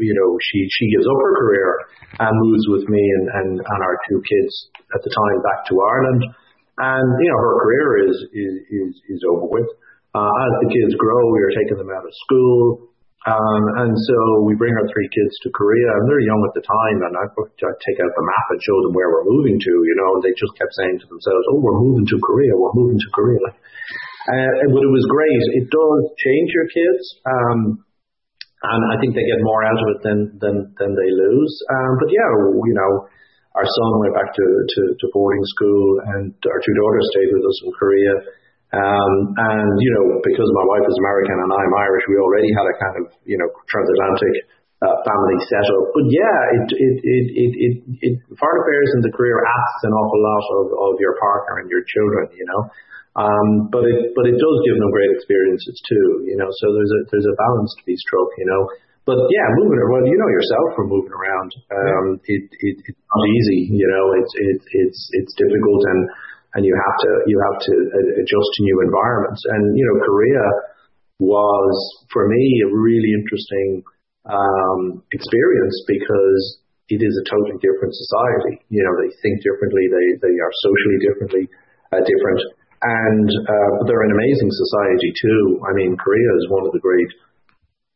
[0.00, 1.68] you know, she she gives up her career
[2.16, 4.52] and moves with me and, and, and our two kids
[4.96, 6.22] at the time back to Ireland.
[6.76, 9.68] And, you know, her career is, is, is, is over with.
[10.12, 12.92] Uh, as the kids grow, we are taking them out of school.
[13.26, 16.62] Um, and so we bring our three kids to Korea, and they're young at the
[16.62, 19.72] time, and I, I take out the map and show them where we're moving to,
[19.82, 22.78] you know, and they just kept saying to themselves, oh, we're moving to Korea, we're
[22.78, 23.50] moving to Korea.
[23.50, 25.42] Uh, but it was great.
[25.58, 27.02] It does change your kids.
[27.26, 27.58] Um,
[28.62, 31.52] and I think they get more out of it than than than they lose.
[31.70, 32.92] Um, but yeah, you know,
[33.56, 37.44] our son went back to, to, to boarding school, and our two daughters stayed with
[37.48, 38.14] us in Korea.
[38.76, 42.66] Um, and you know, because my wife is American and I'm Irish, we already had
[42.68, 44.34] a kind of you know transatlantic
[44.84, 45.84] uh, family setup.
[45.96, 49.94] But yeah, it it it it it, it foreign affairs in the career asks an
[49.96, 52.28] awful lot of, of your partner and your children.
[52.36, 52.62] You know.
[53.16, 56.52] Um, but it but it does give them great experiences too, you know.
[56.60, 58.62] So there's a there's a balance to be struck, you know.
[59.06, 61.50] But yeah, moving around, well, you know yourself from moving around.
[61.70, 64.04] Um, it, it it's not easy, you know.
[64.18, 66.00] It's it, it's it's difficult, and
[66.58, 67.74] and you have to you have to
[68.18, 69.38] adjust to new environments.
[69.46, 70.46] And you know, Korea
[71.22, 71.74] was
[72.10, 73.86] for me a really interesting
[74.26, 78.58] um, experience because it is a totally different society.
[78.74, 81.44] You know, they think differently, they they are socially differently
[81.94, 82.42] uh, different
[82.82, 85.64] and uh, they're an amazing society too.
[85.64, 87.08] I mean, Korea is one of the great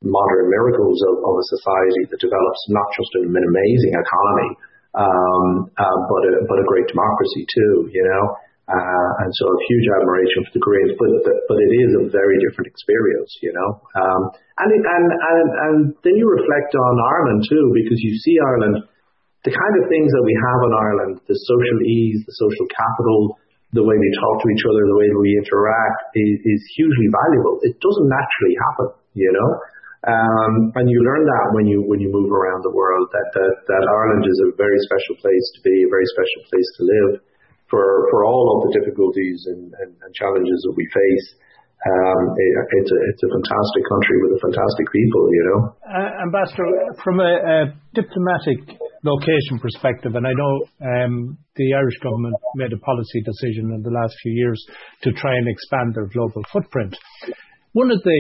[0.01, 4.51] modern miracles of, of a society that develops not just an amazing economy,
[4.97, 5.45] um,
[5.77, 7.93] uh, but a, but a great democracy too.
[7.93, 8.25] You know,
[8.71, 10.97] uh, and so a huge admiration for the Koreans.
[10.97, 13.31] But but it is a very different experience.
[13.45, 14.23] You know, um,
[14.61, 18.89] and, and and and then you reflect on Ireland too, because you see Ireland.
[19.41, 23.41] The kind of things that we have in Ireland, the social ease, the social capital,
[23.73, 27.57] the way we talk to each other, the way we interact is, is hugely valuable.
[27.65, 29.49] It doesn't naturally happen, you know.
[30.01, 33.29] Um, and you learn that when you when you move around the world that,
[33.69, 37.13] Ireland is a very special place to be, a very special place to live
[37.69, 39.69] for for all of the difficulties and,
[40.17, 41.27] challenges that we face.
[41.81, 45.61] Um, it, it's a fantastic country with a fantastic people, you know.
[45.81, 46.67] Uh, Ambassador,
[47.05, 53.23] from a, diplomatic location perspective, and I know um, the Irish government made a policy
[53.25, 54.61] decision in the last few years
[55.05, 56.97] to try and expand their global footprint.
[57.73, 58.19] One of the.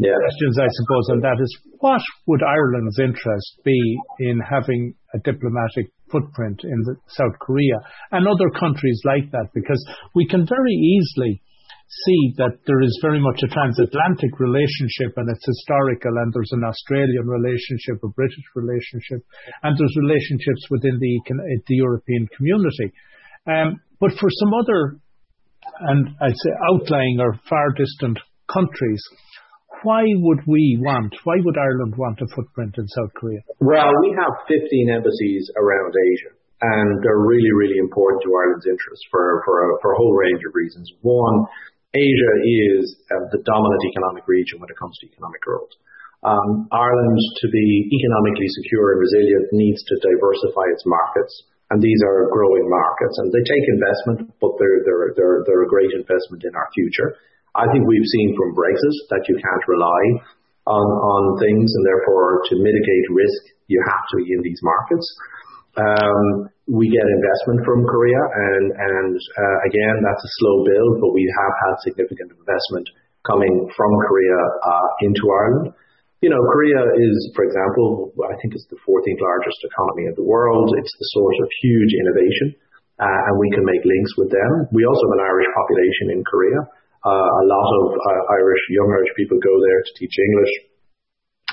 [0.00, 3.80] Questions, I suppose, on that is what would Ireland's interest be
[4.20, 7.76] in having a diplomatic footprint in South Korea
[8.10, 9.52] and other countries like that?
[9.54, 9.80] Because
[10.14, 11.42] we can very easily
[12.06, 16.62] see that there is very much a transatlantic relationship and it's historical and there's an
[16.62, 19.26] Australian relationship, a British relationship,
[19.62, 21.14] and there's relationships within the,
[21.66, 22.94] the European community.
[23.46, 25.00] Um, but for some other
[25.80, 28.18] and I'd say outlying or far distant
[28.52, 29.02] countries,
[29.82, 33.40] why would we want, why would Ireland want a footprint in South Korea?
[33.60, 34.60] Well, we have 15
[34.92, 39.92] embassies around Asia, and they're really, really important to Ireland's interests for, for, a, for
[39.92, 40.86] a whole range of reasons.
[41.00, 41.48] One,
[41.90, 45.74] Asia is uh, the dominant economic region when it comes to economic growth.
[46.20, 51.32] Um, Ireland, to be economically secure and resilient, needs to diversify its markets,
[51.72, 55.70] and these are growing markets, and they take investment, but they're, they're, they're, they're a
[55.72, 57.16] great investment in our future.
[57.58, 60.02] I think we've seen from Brexit that you can't rely
[60.70, 65.06] on, on things, and therefore to mitigate risk, you have to be in these markets.
[65.78, 71.10] Um, we get investment from Korea, and, and uh, again, that's a slow build, but
[71.10, 72.86] we have had significant investment
[73.26, 75.74] coming from Korea uh, into Ireland.
[76.22, 80.26] You know, Korea is, for example, I think it's the 14th largest economy in the
[80.26, 80.68] world.
[80.76, 82.48] It's the source of huge innovation,
[83.00, 84.50] uh, and we can make links with them.
[84.70, 86.60] We also have an Irish population in Korea.
[87.00, 90.52] Uh, a lot of uh, Irish, young Irish people go there to teach English,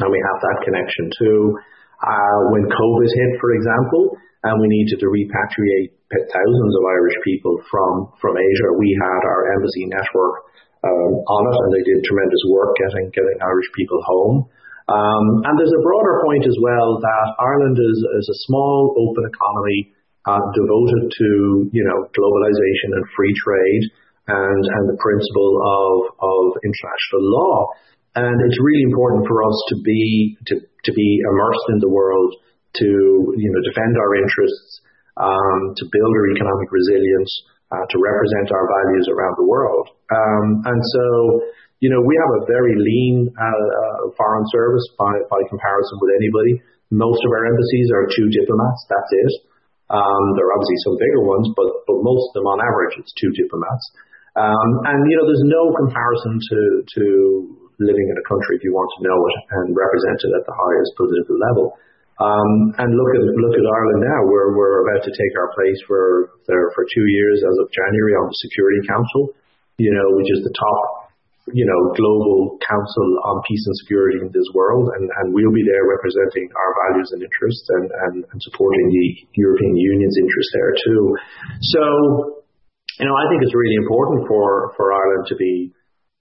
[0.03, 1.55] and we have that connection too.
[2.03, 7.55] Uh, when COVID hit, for example, and we needed to repatriate thousands of Irish people
[7.71, 10.36] from, from Asia, we had our embassy network
[10.83, 14.38] um, on it, and they did tremendous work getting getting Irish people home.
[14.88, 19.23] Um, and there's a broader point as well that Ireland is, is a small, open
[19.31, 19.95] economy
[20.27, 21.29] devoted to
[21.71, 23.83] you know globalization and free trade
[24.27, 27.55] and and the principle of of international law.
[28.17, 32.33] And it's really important for us to be to, to be immersed in the world,
[32.81, 32.89] to
[33.35, 34.81] you know defend our interests,
[35.17, 37.31] um, to build our economic resilience,
[37.71, 39.85] uh, to represent our values around the world.
[40.13, 41.05] Um, and so,
[41.83, 46.11] you know, we have a very lean uh, uh, foreign service by, by comparison with
[46.15, 46.53] anybody.
[46.89, 48.81] Most of our embassies are two diplomats.
[48.87, 49.31] That's it.
[49.91, 53.11] Um, there are obviously some bigger ones, but, but most of them on average, it's
[53.19, 53.85] two diplomats.
[54.38, 57.04] Um, and, you know, there's no comparison to, to
[57.82, 60.54] living in a country if you want to know it and represent it at the
[60.54, 61.65] highest political level.
[62.17, 64.19] Um, and look at look at Ireland now.
[64.26, 66.34] We're we're about to take our place for
[66.89, 69.38] two years as of January on the Security Council.
[69.78, 71.08] You know, which is the top
[71.54, 75.86] you know global council on peace and security in this world, and, we'll be there
[75.86, 79.06] representing our values and interests and supporting the
[79.38, 81.02] European Union's interests there too.
[81.78, 81.84] So,
[82.97, 85.73] you know, I think it's really important for for Ireland to be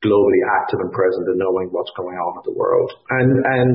[0.05, 2.91] globally active and present and knowing what's going on in the world.
[3.11, 3.73] And and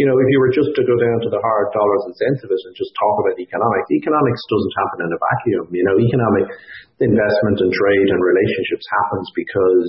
[0.00, 2.40] you know, if you were just to go down to the hard dollars and cents
[2.44, 5.66] of it and just talk about economics, economics doesn't happen in a vacuum.
[5.68, 6.46] You know, economic
[7.00, 9.86] investment and trade and relationships happens because,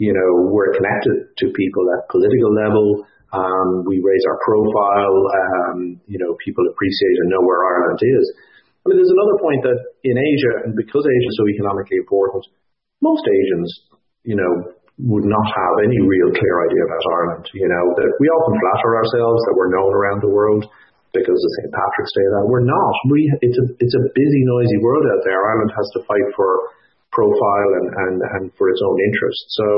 [0.00, 2.86] you know, we're connected to people at political level.
[3.32, 5.18] Um, we raise our profile.
[5.30, 8.24] Um, you know, people appreciate and know where Ireland is.
[8.82, 12.42] I mean, there's another point that in Asia, and because Asia is so economically important,
[12.98, 13.70] most Asians,
[14.26, 14.74] you know,
[15.06, 17.46] would not have any real clear idea about Ireland.
[17.54, 20.66] You know, that we often flatter ourselves that we're known around the world
[21.14, 21.72] because of St.
[21.72, 22.26] Patrick's Day.
[22.38, 22.94] That we're not.
[23.10, 25.38] We it's a it's a busy, noisy world out there.
[25.38, 26.74] Ireland has to fight for
[27.14, 29.46] profile and and, and for its own interests.
[29.58, 29.68] So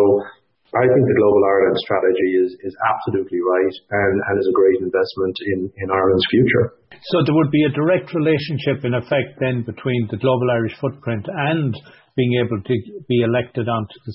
[0.75, 4.83] I think the Global Ireland strategy is, is absolutely right and, and is a great
[4.83, 6.75] investment in, in Ireland's future.
[7.13, 11.29] So there would be a direct relationship in effect then between the Global Irish footprint
[11.29, 11.77] and
[12.17, 12.75] being able to
[13.11, 14.15] be elected onto the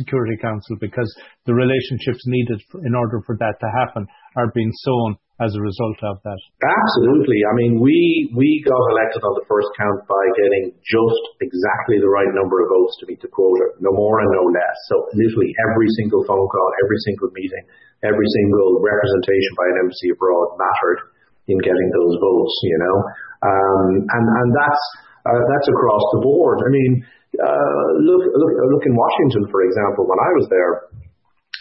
[0.00, 1.06] Security Council because
[1.46, 5.98] the relationships needed in order for that to happen are being sown as a result
[6.06, 6.40] of that.
[6.62, 7.38] Absolutely.
[7.42, 12.10] I mean, we we got elected on the first count by getting just exactly the
[12.10, 14.78] right number of votes to meet the quota, no more and no less.
[14.90, 17.64] So literally every single phone call, every single meeting,
[18.06, 21.13] every single representation by an embassy abroad mattered
[21.48, 22.54] in getting those votes.
[22.64, 22.96] You know,
[23.44, 24.84] um, and and that's
[25.24, 26.60] uh, that's across the board.
[26.60, 26.92] I mean,
[27.40, 30.72] uh, look, look, look in Washington, for example, when I was there,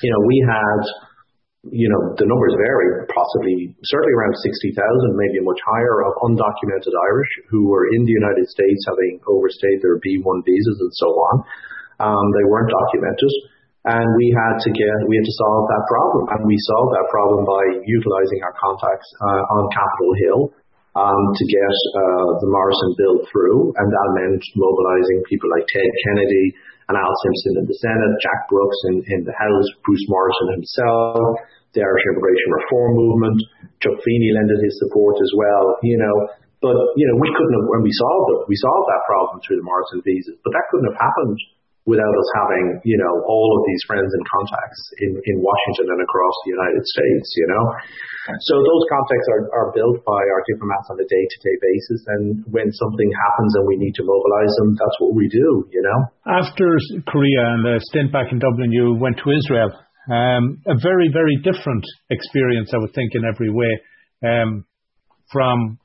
[0.04, 0.82] you know, we had,
[1.72, 4.76] you know, the numbers vary, possibly, certainly around 60,000,
[5.16, 9.98] maybe much higher, of undocumented Irish who were in the United States having overstayed their
[10.04, 11.36] B1 visas and so on.
[12.04, 13.34] Um, they weren't documented.
[13.84, 16.24] And we had to get, we had to solve that problem.
[16.32, 20.40] And we solved that problem by utilizing our contacts uh, on Capitol Hill
[20.96, 25.92] um, to get uh, the Morrison bill through, and that meant mobilizing people like Ted
[26.06, 26.54] Kennedy
[26.88, 31.44] and Al Simpson in the Senate, Jack Brooks in, in the House, Bruce Morrison himself,
[31.74, 33.40] the Irish immigration reform movement,
[33.82, 36.16] Chuck Feeney lended his support as well, you know.
[36.62, 39.60] But, you know, we couldn't have, when we solved it, we solved that problem through
[39.60, 41.36] the Morrison visas, but that couldn't have happened
[41.84, 46.00] without us having, you know, all of these friends and contacts in, in Washington and
[46.00, 47.64] across the United States, you know.
[48.48, 52.00] So those contacts are, are built by our diplomats on a day-to-day basis.
[52.08, 55.84] And when something happens and we need to mobilize them, that's what we do, you
[55.84, 56.00] know.
[56.24, 56.72] After
[57.04, 59.76] Korea and the stint back in Dublin, you went to Israel.
[60.08, 63.72] Um, a very, very different experience, I would think, in every way,
[64.24, 64.64] um,
[65.32, 65.80] from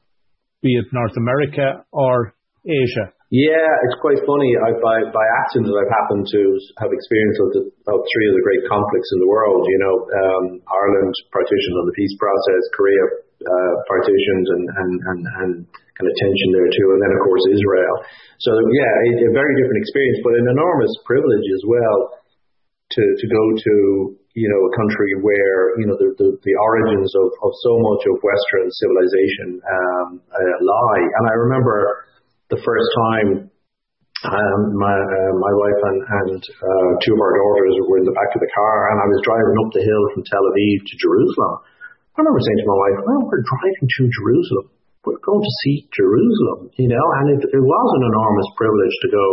[0.63, 2.35] be it North America or
[2.67, 3.18] Asia.
[3.29, 4.51] Yeah, it's quite funny.
[4.57, 6.41] I, by by accident, I've happened to
[6.81, 7.63] have experience of, the,
[7.93, 9.69] of three of the great conflicts in the world.
[9.69, 13.05] You know, um, Ireland partitioned on the peace process, Korea
[13.45, 17.45] uh, partitioned, and, and and and kind of tension there too, and then of course
[17.53, 17.97] Israel.
[18.41, 21.99] So yeah, a, a very different experience, but an enormous privilege as well
[22.97, 23.75] to to go to
[24.41, 28.09] you know a country where you know the the, the origins of, of so much
[28.09, 31.05] of Western civilization um, uh, lie.
[31.05, 32.08] And I remember
[32.49, 33.29] the first time
[34.27, 38.17] um, my uh, my wife and, and uh, two of our daughters were in the
[38.19, 40.95] back of the car, and I was driving up the hill from Tel Aviv to
[40.99, 41.55] Jerusalem.
[42.19, 44.67] I remember saying to my wife, "Well, we're driving to Jerusalem.
[45.07, 47.07] We're going to see Jerusalem," you know.
[47.23, 49.29] And it, it was an enormous privilege to go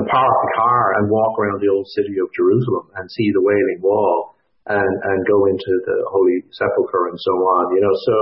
[0.00, 3.44] and park the car and walk around the old city of Jerusalem and see the
[3.44, 4.40] Wailing Wall
[4.72, 7.94] and and go into the Holy Sepulchre and so on, you know.
[8.08, 8.16] So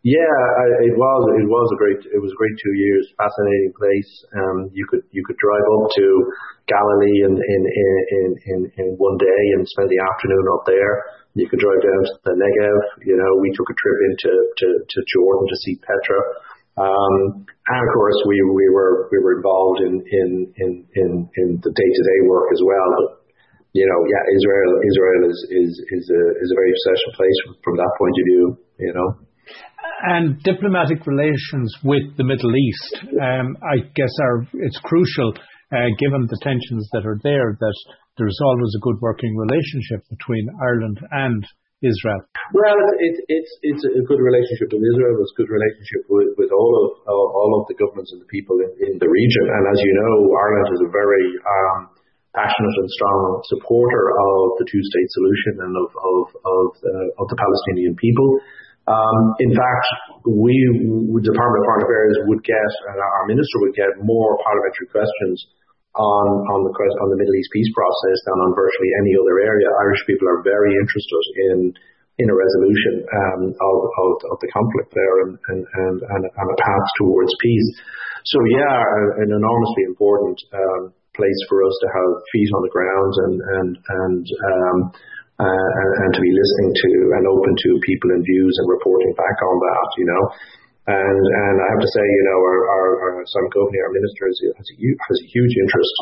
[0.00, 0.32] yeah,
[0.80, 1.20] it was.
[1.36, 2.00] It was a great.
[2.08, 3.04] It was a great two years.
[3.20, 4.10] Fascinating place.
[4.32, 6.06] Um, you could you could drive up to
[6.72, 11.04] Galilee in in in in, in one day and spend the afternoon up there.
[11.36, 12.80] You could drive down to the Negev.
[13.04, 16.20] You know, we took a trip into to, to Jordan to see Petra.
[16.80, 20.28] Um, and of course, we we were we were involved in in
[20.64, 22.88] in in, in the day to day work as well.
[23.04, 23.20] But
[23.76, 27.76] you know, yeah, Israel Israel is is is a is a very special place from
[27.76, 28.44] that point of view.
[28.80, 29.28] You know
[30.02, 35.32] and diplomatic relations with the Middle East, um, I guess, are it's crucial,
[35.72, 37.78] uh, given the tensions that are there, that
[38.16, 41.44] there's always a good working relationship between Ireland and
[41.80, 42.20] Israel.
[42.52, 45.16] Well, it's it's it's a good relationship with Israel.
[45.24, 48.60] It's a good relationship with, with all of all of the governments and the people
[48.60, 49.44] in, in the region.
[49.48, 51.78] And as you know, Ireland is a very um,
[52.36, 57.38] passionate and strong supporter of the two-state solution and of of of, uh, of the
[57.40, 58.28] Palestinian people.
[58.88, 59.86] Um, in fact,
[60.24, 60.54] we,
[61.20, 65.36] Department of Foreign Affairs would get, and our minister would get more parliamentary questions
[65.96, 66.26] on,
[66.70, 69.68] the Middle East peace process than on virtually any other area.
[69.84, 71.58] Irish people are very interested in
[72.20, 77.32] in a resolution um, of, the conflict there and, and, and, and a path towards
[77.40, 77.68] peace.
[78.28, 78.76] So yeah,
[79.24, 80.82] an enormously important um,
[81.16, 84.24] place for us to have feet on the ground and
[85.40, 89.56] and to be listening to and open to people and views and reporting back on
[89.56, 90.24] that, you know.
[90.90, 92.86] And and I have to say, you know, our, our,
[93.20, 95.94] our Coveney, our minister, has, has, a, has a huge interest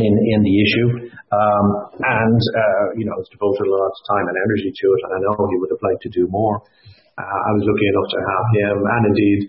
[0.00, 4.26] in in the issue, um, and uh, you know, has devoted a lot of time
[4.32, 5.00] and energy to it.
[5.06, 6.64] And I know he would have liked to do more.
[7.12, 9.40] Uh, I was lucky enough to have him, and indeed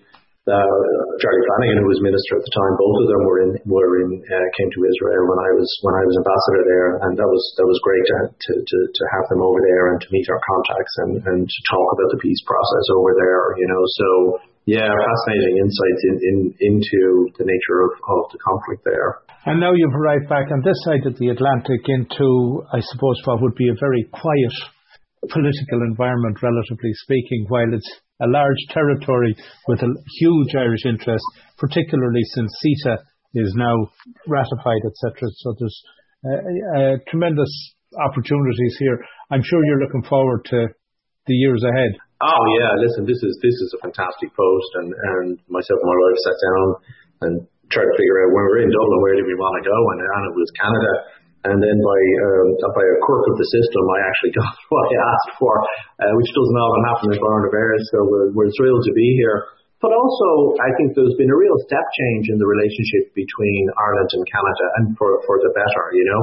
[0.44, 0.80] uh,
[1.24, 4.12] Charlie Flanagan, who was minister at the time, both of them were in were in
[4.20, 7.44] uh, came to Israel when I was when I was ambassador there, and that was
[7.56, 10.42] that was great to to to, to have them over there and to meet our
[10.44, 13.56] contacts and and to talk about the peace process over there.
[13.56, 14.08] You know, so
[14.68, 17.02] yeah, fascinating insights in, in into
[17.40, 19.24] the nature of, of the conflict there.
[19.48, 23.44] And now you've arrived back on this side of the Atlantic into, I suppose, what
[23.44, 24.56] would be a very quiet
[25.28, 27.92] political environment, relatively speaking, while it's
[28.24, 29.36] a large territory
[29.68, 31.24] with a huge Irish interest,
[31.58, 32.98] particularly since CETA
[33.36, 33.92] is now
[34.28, 35.28] ratified, etc.
[35.44, 35.80] So there's
[36.24, 36.40] uh,
[36.80, 37.52] uh, tremendous
[38.00, 38.98] opportunities here.
[39.32, 40.68] I'm sure you're looking forward to
[41.28, 41.92] the years ahead.
[42.24, 46.00] Oh yeah, listen, this is this is a fantastic post, and and myself and my
[46.00, 46.68] wife sat down
[47.24, 47.34] and
[47.68, 49.76] tried to figure out when we were in Dublin where did we want to go,
[49.76, 50.94] and, and it was Canada
[51.44, 54.96] and then by um, by a quirk of the system, I actually got what I
[54.96, 55.54] asked for,
[56.00, 57.84] uh, which doesn't often happen in foreign affairs.
[57.92, 59.52] So we're, we're thrilled to be here.
[59.84, 64.12] But also, I think there's been a real step change in the relationship between Ireland
[64.16, 65.84] and Canada, and for for the better.
[65.92, 66.22] You know,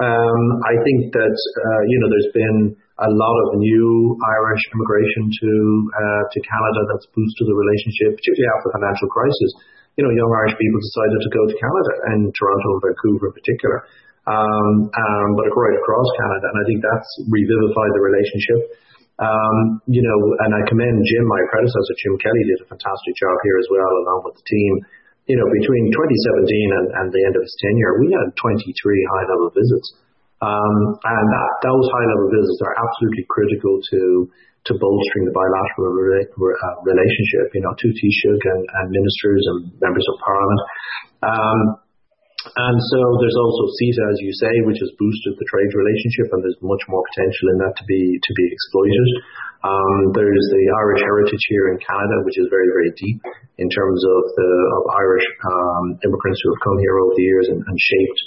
[0.00, 2.58] um, I think that uh, you know there's been
[2.96, 5.52] a lot of new Irish immigration to
[5.92, 9.52] uh, to Canada that's boosted the relationship, particularly after the financial crisis.
[10.00, 13.36] You know, young Irish people decided to go to Canada and Toronto and Vancouver in
[13.36, 13.76] particular
[15.38, 16.46] but right across Canada.
[16.50, 18.60] And I think that's revivified the relationship.
[19.16, 23.32] Um, you know, and I commend Jim, my predecessor, Jim Kelly, did a fantastic job
[23.48, 24.72] here as well, along with the team.
[25.24, 28.62] You know, between 2017 and, the end of his tenure, we had 23
[29.16, 29.88] high level visits.
[30.44, 31.28] Um, and
[31.64, 34.30] those high level visits are absolutely critical to
[34.66, 40.18] to bolstering the bilateral uh, relationship, you know, to Taoiseach and ministers and members of
[40.18, 40.60] parliament.
[42.46, 46.40] And so there's also CETA, as you say, which has boosted the trade relationship, and
[46.46, 49.08] there's much more potential in that to be to be exploited.
[49.66, 53.20] Um, there's the Irish heritage here in Canada, which is very very deep
[53.58, 57.46] in terms of the of Irish um, immigrants who have come here over the years
[57.50, 58.20] and, and shaped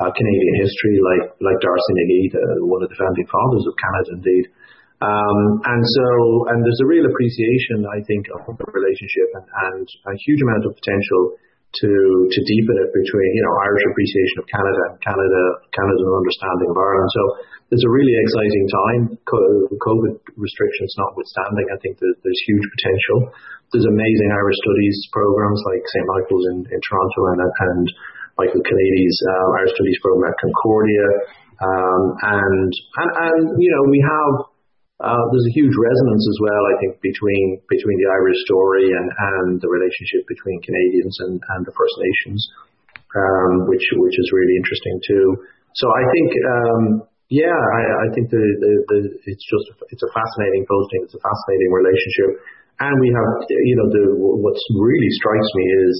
[0.00, 2.26] uh, Canadian history, like like D'Arcy McGee,
[2.70, 4.46] one of the founding fathers of Canada, indeed.
[5.02, 6.06] Um, and so,
[6.54, 10.64] and there's a real appreciation, I think, of the relationship and, and a huge amount
[10.64, 11.36] of potential
[11.80, 11.90] to
[12.30, 15.42] to deepen it between you know Irish appreciation of Canada and Canada
[15.74, 17.10] Canada's understanding of Ireland.
[17.10, 17.22] So
[17.74, 19.02] it's a really exciting time.
[19.82, 23.18] COVID restrictions notwithstanding, I think that there's huge potential.
[23.74, 27.86] There's amazing Irish studies programs like St Michael's in, in Toronto and and
[28.38, 31.06] Michael Kennedy uh, Irish Studies program at Concordia.
[31.54, 34.53] Um, and, and and you know we have
[35.02, 39.08] uh, there's a huge resonance as well, I think, between between the Irish story and,
[39.10, 42.40] and the relationship between Canadians and, and the First Nations,
[43.18, 45.26] um, which which is really interesting too.
[45.74, 46.82] So I think, um,
[47.26, 51.10] yeah, I, I think the, the, the, it's just it's a fascinating posting.
[51.10, 52.30] It's a fascinating relationship,
[52.78, 55.94] and we have you know the what's really strikes me is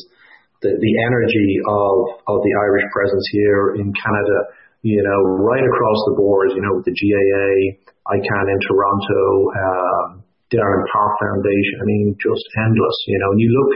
[0.63, 1.95] the the energy of
[2.31, 4.39] of the Irish presence here in Canada.
[4.85, 6.53] You know, right across the board.
[6.53, 7.81] You know, with the GAA
[8.15, 9.25] ICAN in Toronto,
[9.57, 10.09] um,
[10.53, 11.77] Ireland Park Foundation.
[11.81, 12.99] I mean, just endless.
[13.09, 13.73] You know, and you look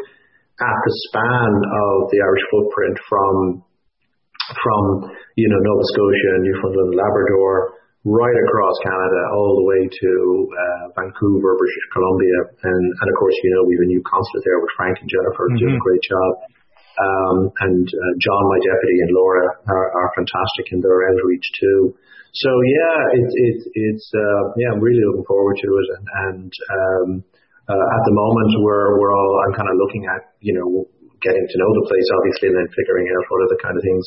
[0.60, 3.64] at the span of the Irish footprint from
[4.62, 4.82] from
[5.36, 7.78] you know Nova Scotia, and Newfoundland, and Labrador,
[8.08, 10.10] right across Canada, all the way to
[10.48, 14.44] uh, Vancouver, British Columbia, and and of course you know we have a new consulate
[14.44, 15.62] there with Frank and Jennifer mm-hmm.
[15.62, 16.30] doing a great job.
[16.98, 21.94] Um, and uh, John, my deputy, and Laura are, are fantastic in their outreach too.
[22.34, 26.52] So yeah, it's it's it's uh, yeah, I'm really looking forward to it, and, and
[26.52, 27.08] um,
[27.70, 30.84] uh, at the moment we're we're all I'm kind of looking at you know
[31.24, 33.82] getting to know the place obviously, and then figuring out what are the kind of
[33.82, 34.04] things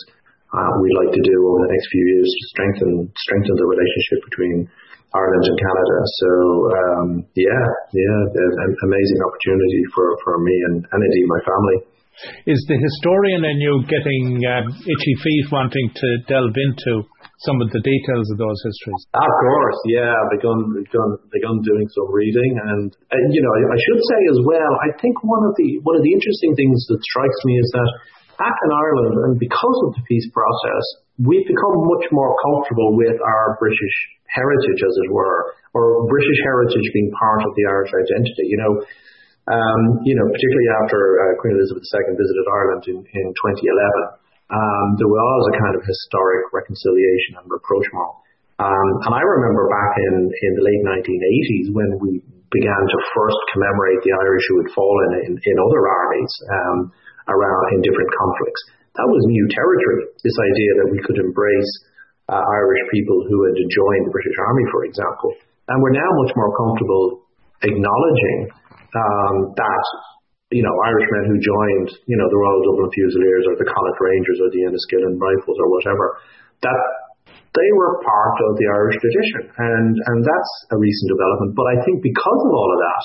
[0.54, 2.92] uh, we'd like to do over the next few years to strengthen
[3.26, 4.58] strengthen the relationship between
[5.12, 5.98] Ireland and Canada.
[6.22, 6.30] So
[6.72, 11.78] um, yeah, yeah, an amazing opportunity for for me and and indeed my family.
[12.45, 17.07] Is the historian in you getting um, itchy feet wanting to delve into
[17.41, 19.01] some of the details of those histories?
[19.18, 20.14] Of course, yeah.
[20.14, 24.22] I've begun, begun, begun doing some reading, and, and you know, I, I should say
[24.30, 24.74] as well.
[24.86, 27.89] I think one of the one of the interesting things that strikes me is that
[28.38, 30.86] back in Ireland, and because of the peace process,
[31.18, 33.97] we've become much more comfortable with our British
[34.30, 38.45] heritage, as it were, or British heritage being part of the Irish identity.
[38.45, 38.74] You know,
[40.06, 44.22] you know, particularly after uh, Queen Elizabeth II visited Ireland in, in 2011
[44.52, 48.20] um, there was a kind of historic reconciliation and rapprochement.
[48.60, 52.20] Um, and I remember back in, the late 1980s when we
[52.52, 56.78] began to first commemorate the Irish who had fallen in, other armies um,
[57.32, 58.62] around in different conflicts.
[59.00, 61.72] That was new territory, this idea that we could embrace
[62.28, 65.32] uh, Irish people who had joined the British Army, for example.
[65.72, 67.24] And we're now much more comfortable
[67.64, 68.52] acknowledging
[68.96, 69.86] um, that
[70.52, 74.39] you know, Irishmen who joined, you know, the Royal Dublin Fusiliers or the Connacht Rangers
[74.44, 76.20] or the Enniskillen Rifles or whatever,
[76.60, 76.80] that
[77.56, 79.42] they were part of the Irish tradition.
[79.48, 81.56] And, and that's a recent development.
[81.56, 83.04] But I think because of all of that,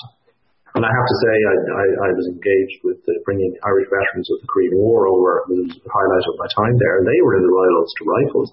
[0.74, 4.28] and I have to say, I, I, I was engaged with the, bringing Irish veterans
[4.28, 5.46] of the Korean War over.
[5.48, 8.04] It was a highlight of my time there, and they were in the Royal Ulster
[8.04, 8.50] Rifles.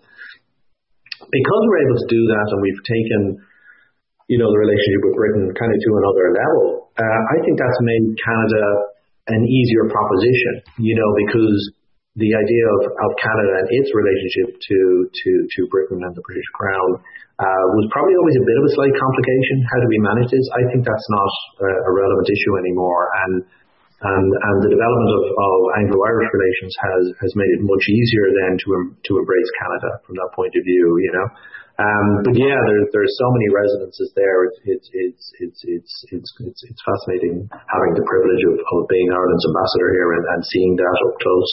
[1.19, 3.21] Because we're able to do that, and we've taken,
[4.31, 7.81] you know, the relationship with Britain kind of to another level, uh, I think that's
[7.83, 8.63] made Canada
[9.31, 10.53] an easier proposition,
[10.83, 11.55] you know, because
[12.13, 16.45] the idea of, of Canada and its relationship to, to, to Britain and the British
[16.53, 17.01] Crown
[17.41, 19.65] uh, was probably always a bit of a slight complication.
[19.65, 20.45] How do we manage this?
[20.53, 21.31] I think that's not
[21.65, 23.09] a, a relevant issue anymore.
[23.25, 23.33] And,
[24.05, 28.61] and, and the development of, of Anglo-Irish relations has, has made it much easier then
[28.61, 31.27] to, to embrace Canada from that point of view, you know.
[31.73, 34.45] Um, but yeah, there, there's so many resonances there.
[34.45, 39.09] It's it's it's it's it's it's it's, it's fascinating having the privilege of, of being
[39.09, 41.49] Ireland's ambassador here and, seeing that up close.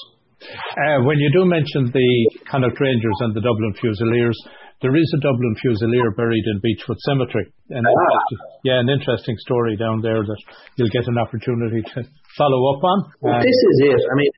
[0.77, 2.11] Uh, when you do mention the
[2.49, 4.37] Connacht Rangers and the Dublin Fusiliers,
[4.81, 7.53] there is a Dublin Fusilier buried in Beechwood Cemetery.
[7.73, 8.21] And ah.
[8.65, 10.41] yeah, an interesting story down there that
[10.77, 12.05] you'll get an opportunity to
[12.37, 12.99] follow up on.
[13.25, 14.01] Um, this is it.
[14.05, 14.33] I mean,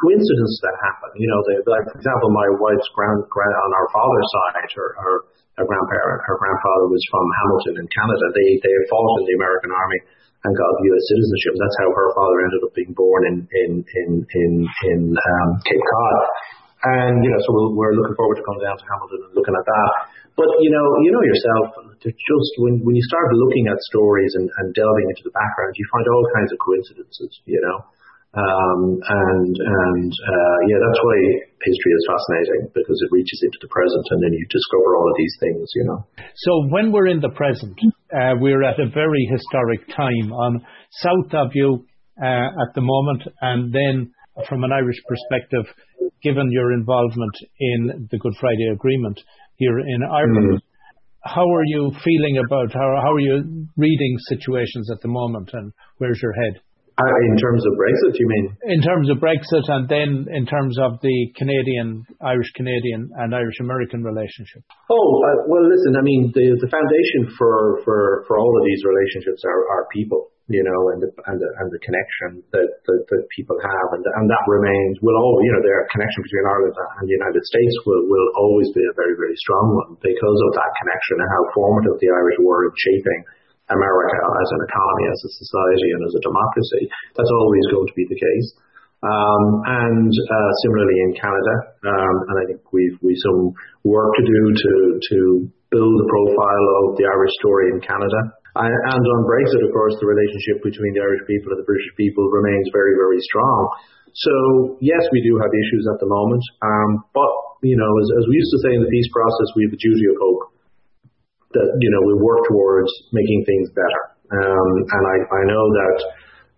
[0.00, 1.10] coincidences that happen.
[1.20, 4.88] You know, the, like for example, my wife's grand, grand on our father's side, her,
[4.96, 5.16] her
[5.60, 8.24] her grandparent, her grandfather was from Hamilton in Canada.
[8.32, 10.00] They they fought in the American Army
[10.40, 11.04] and got U.S.
[11.12, 11.52] citizenship.
[11.60, 15.84] That's how her father ended up being born in in in in, in um, Cape
[15.84, 16.16] Cod.
[16.80, 19.52] And you know, so we'll, we're looking forward to coming down to Hamilton and looking
[19.52, 19.90] at that.
[20.32, 21.64] But you know, you know yourself,
[22.00, 25.84] just when when you start looking at stories and, and delving into the background, you
[25.92, 27.32] find all kinds of coincidences.
[27.44, 27.76] You know,
[28.34, 31.18] and and uh, yeah, that's why
[31.66, 35.16] history is fascinating because it reaches into the present, and then you discover all of
[35.18, 35.66] these things.
[35.74, 36.00] You know.
[36.36, 37.74] So when we're in the present,
[38.14, 40.62] uh, we're at a very historic time on
[41.02, 41.86] south of you
[42.22, 44.14] uh, at the moment, and then
[44.48, 45.66] from an Irish perspective,
[46.22, 49.20] given your involvement in the Good Friday Agreement
[49.56, 50.62] here in Ireland.
[50.62, 50.66] Mm.
[51.22, 55.72] How are you feeling about how, how are you reading situations at the moment, and
[55.98, 56.62] where's your head?
[57.00, 58.46] Uh, in terms of Brexit, you mean?
[58.68, 63.56] In terms of Brexit, and then in terms of the Canadian, Irish Canadian, and Irish
[63.60, 64.60] American relationship.
[64.92, 65.96] Oh uh, well, listen.
[65.96, 70.28] I mean, the the foundation for for for all of these relationships are are people,
[70.52, 74.04] you know, and the and the, and the connection that, that that people have, and
[74.04, 75.00] and that remains.
[75.00, 78.68] Will always, you know, their connection between Ireland and the United States will will always
[78.76, 82.38] be a very very strong one because of that connection and how formative the Irish
[82.44, 83.20] were in shaping
[83.70, 86.82] America as an economy, as a society, and as a democracy.
[87.14, 88.48] That's always going to be the case.
[89.00, 91.54] Um, and uh, similarly in Canada,
[91.88, 95.18] um, and I think we've we some work to do to to
[95.72, 98.20] build the profile of the Irish story in Canada.
[98.60, 102.26] And on Brexit, of course, the relationship between the Irish people and the British people
[102.28, 103.70] remains very, very strong.
[104.10, 104.34] So
[104.82, 107.30] yes, we do have issues at the moment, um, but
[107.62, 109.80] you know, as, as we used to say in the peace process, we have a
[109.80, 110.42] duty of hope
[111.54, 114.02] that you know we work towards making things better.
[114.30, 115.96] Um, and I, I know that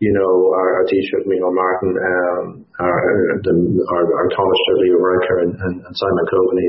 [0.01, 2.45] you know our, our Taoiseach, you Martin, um,
[2.80, 2.99] our,
[3.40, 3.55] the,
[3.97, 6.68] our, our Tánaiste Leo Varadkar and, and, and Simon Coveney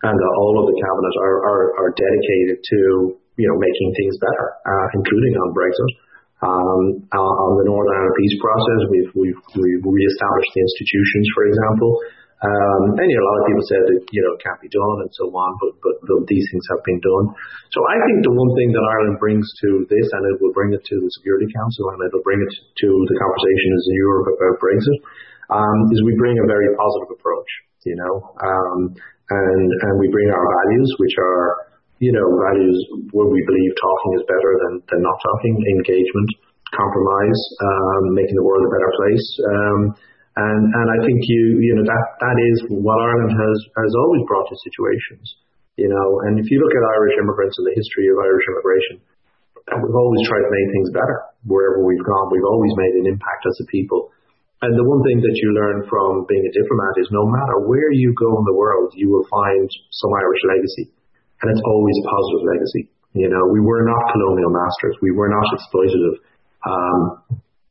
[0.00, 2.80] and uh, all of the cabinet are, are, are dedicated to
[3.36, 5.92] you know making things better, uh, including on Brexit.
[6.40, 11.90] Um, on the Northern Ireland peace process, we've we've we've re-established the institutions, for example.
[12.40, 15.12] Um, and a lot of people said that you know it can't be done and
[15.12, 17.36] so on, but, but these things have been done.
[17.68, 20.72] So I think the one thing that Ireland brings to this, and it will bring
[20.72, 24.26] it to the Security Council, and it will bring it to the conversations in Europe
[24.32, 24.98] about Brexit,
[25.52, 27.50] um, is we bring a very positive approach.
[27.84, 32.76] You know, um, and and we bring our values, which are you know values
[33.12, 36.30] where we believe talking is better than than not talking, engagement,
[36.72, 39.26] compromise, um, making the world a better place.
[40.40, 44.24] Um, and, I think you, you know, that, that is what Ireland has, has always
[44.24, 45.26] brought to situations,
[45.76, 48.96] you know, and if you look at Irish immigrants and the history of Irish immigration,
[49.68, 52.32] we've always tried to make things better wherever we've gone.
[52.32, 54.10] We've always made an impact as a people.
[54.60, 57.92] And the one thing that you learn from being a diplomat is no matter where
[57.96, 60.92] you go in the world, you will find some Irish legacy.
[61.40, 62.82] And it's always a positive legacy.
[63.16, 65.00] You know, we were not colonial masters.
[65.00, 66.16] We were not exploitative.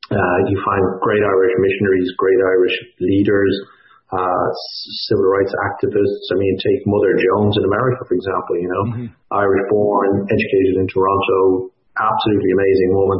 [0.10, 3.54] Uh, you find great Irish missionaries, great Irish leaders,
[4.10, 4.48] uh,
[5.06, 6.26] civil rights activists.
[6.34, 9.08] I mean, take Mother Jones in America, for example, you know, mm-hmm.
[9.30, 13.20] Irish born, educated in Toronto, absolutely amazing woman.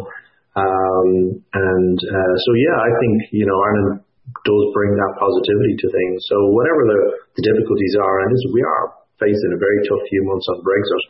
[0.58, 1.10] Um,
[1.54, 4.02] and uh, so, yeah, I think, you know, Ireland
[4.46, 6.18] does bring that positivity to things.
[6.26, 7.02] So whatever the,
[7.38, 11.04] the difficulties are, and this, we are facing a very tough few months on Brexit,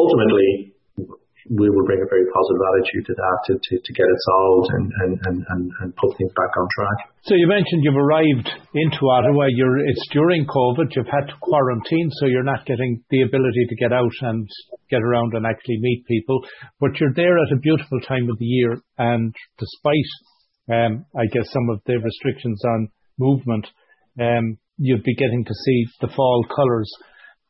[0.00, 0.72] ultimately,
[1.48, 4.68] we will bring a very positive attitude to that to, to, to get it solved
[4.76, 6.98] and, and, and, and, put things back on track.
[7.24, 9.48] So you mentioned you've arrived into Ottawa.
[9.48, 10.92] You're, it's during COVID.
[10.94, 14.48] You've had to quarantine, so you're not getting the ability to get out and
[14.90, 16.40] get around and actually meet people.
[16.78, 20.10] But you're there at a beautiful time of the year, and despite,
[20.68, 22.88] um, I guess, some of the restrictions on
[23.18, 23.66] movement,
[24.20, 26.90] um, you'll be getting to see the fall colours.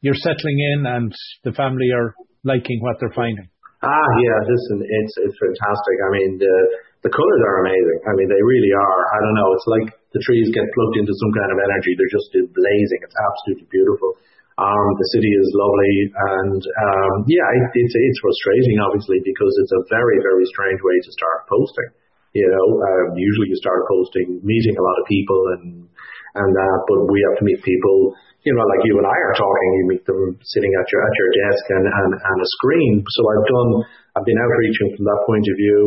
[0.01, 1.13] You're settling in, and
[1.45, 2.15] the family are
[2.45, 3.49] liking what they're finding.
[3.81, 5.97] Ah, yeah, listen, it's it's fantastic.
[6.05, 6.57] I mean, the
[7.01, 7.99] the colours are amazing.
[8.05, 9.01] I mean, they really are.
[9.09, 9.49] I don't know.
[9.57, 11.97] It's like the trees get plugged into some kind of energy.
[11.97, 13.01] They're just blazing.
[13.01, 14.21] It's absolutely beautiful.
[14.61, 19.73] Um, the city is lovely, and um, yeah, it, it's it's frustrating, obviously, because it's
[19.73, 21.89] a very very strange way to start posting.
[22.37, 25.89] You know, um, usually you start posting meeting a lot of people and
[26.37, 28.13] and that, but we have to meet people
[28.45, 31.15] you know, like you and I are talking, you meet them sitting at your at
[31.15, 33.05] your desk and, and, and a screen.
[33.05, 33.71] So I've done,
[34.17, 35.81] I've been outreaching from that point of view.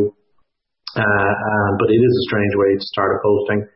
[0.94, 3.66] Uh, uh, but it is a strange way to start a posting.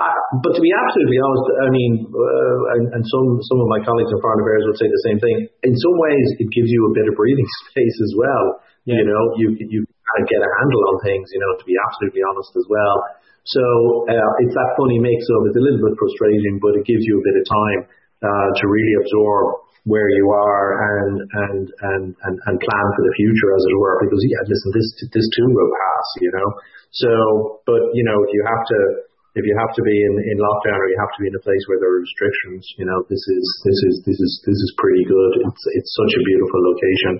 [0.00, 3.84] Uh, but to be absolutely honest, I mean, uh, and, and some some of my
[3.84, 5.52] colleagues in foreign affairs would say the same thing.
[5.68, 8.64] In some ways, it gives you a bit of breathing space as well.
[8.88, 8.96] Yeah.
[8.96, 11.28] You know, you you kind of get a handle on things.
[11.36, 12.96] You know, to be absolutely honest as well.
[13.44, 13.62] So
[14.08, 17.20] uh, it's that funny mix of it's a little bit frustrating, but it gives you
[17.20, 17.80] a bit of time
[18.22, 23.50] to really absorb where you are and, and, and, and, and plan for the future,
[23.50, 23.98] as it were.
[23.98, 26.48] Because yeah, listen, this, this too will pass, you know.
[26.94, 27.12] So,
[27.66, 28.80] but you know, if you have to,
[29.34, 31.42] if you have to be in, in lockdown or you have to be in a
[31.42, 34.70] place where there are restrictions, you know, this is, this is, this is, this is
[34.78, 35.32] pretty good.
[35.50, 37.14] It's, it's such a beautiful location.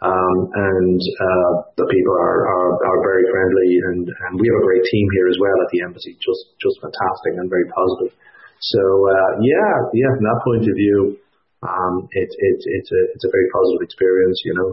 [0.00, 4.64] Um, and uh, the people are, are, are very friendly, and, and we have a
[4.64, 8.16] great team here as well at the embassy, just just fantastic and very positive.
[8.60, 11.16] So uh, yeah, yeah, from that point of view,
[11.64, 14.70] um, it's it's it's a it's a very positive experience, you know.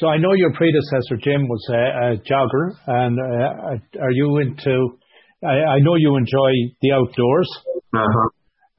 [0.00, 4.98] So I know your predecessor Jim was a, a jogger, and uh, are you into?
[5.44, 7.48] I, I know you enjoy the outdoors.
[7.94, 8.28] Uh-huh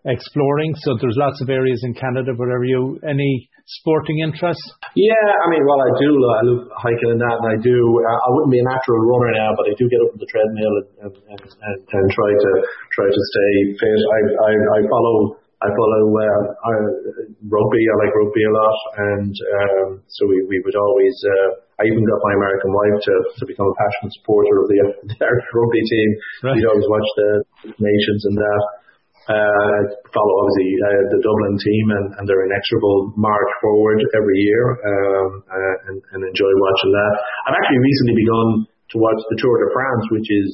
[0.06, 0.76] exploring.
[0.84, 4.64] So there's lots of areas in Canada, but are you any sporting interests?
[4.96, 6.10] Yeah, I mean, well, I do.
[6.12, 7.76] I love hiking and that, and I do.
[7.76, 10.30] Uh, I wouldn't be a natural runner now, but I do get up on the
[10.30, 12.52] treadmill and, and, and, and try to
[12.94, 14.02] try to stay fit.
[14.04, 15.40] I I, I follow.
[15.64, 16.44] I follow uh,
[17.48, 17.84] rugby.
[17.88, 18.78] I like rugby a lot,
[19.16, 21.16] and um, so we, we would always.
[21.24, 24.78] Uh, I even got my American wife to, to become a passionate supporter of the,
[25.08, 26.10] the Irish rugby team.
[26.44, 26.56] Right.
[26.60, 27.32] We'd always watch the
[27.80, 28.83] nations and that uh,
[29.28, 31.86] follow obviously uh, the Dublin team
[32.20, 37.14] and, their inexorable march forward every year um, uh, and, enjoy watching that.
[37.48, 40.50] I've actually recently begun to watch the Tour de France, which is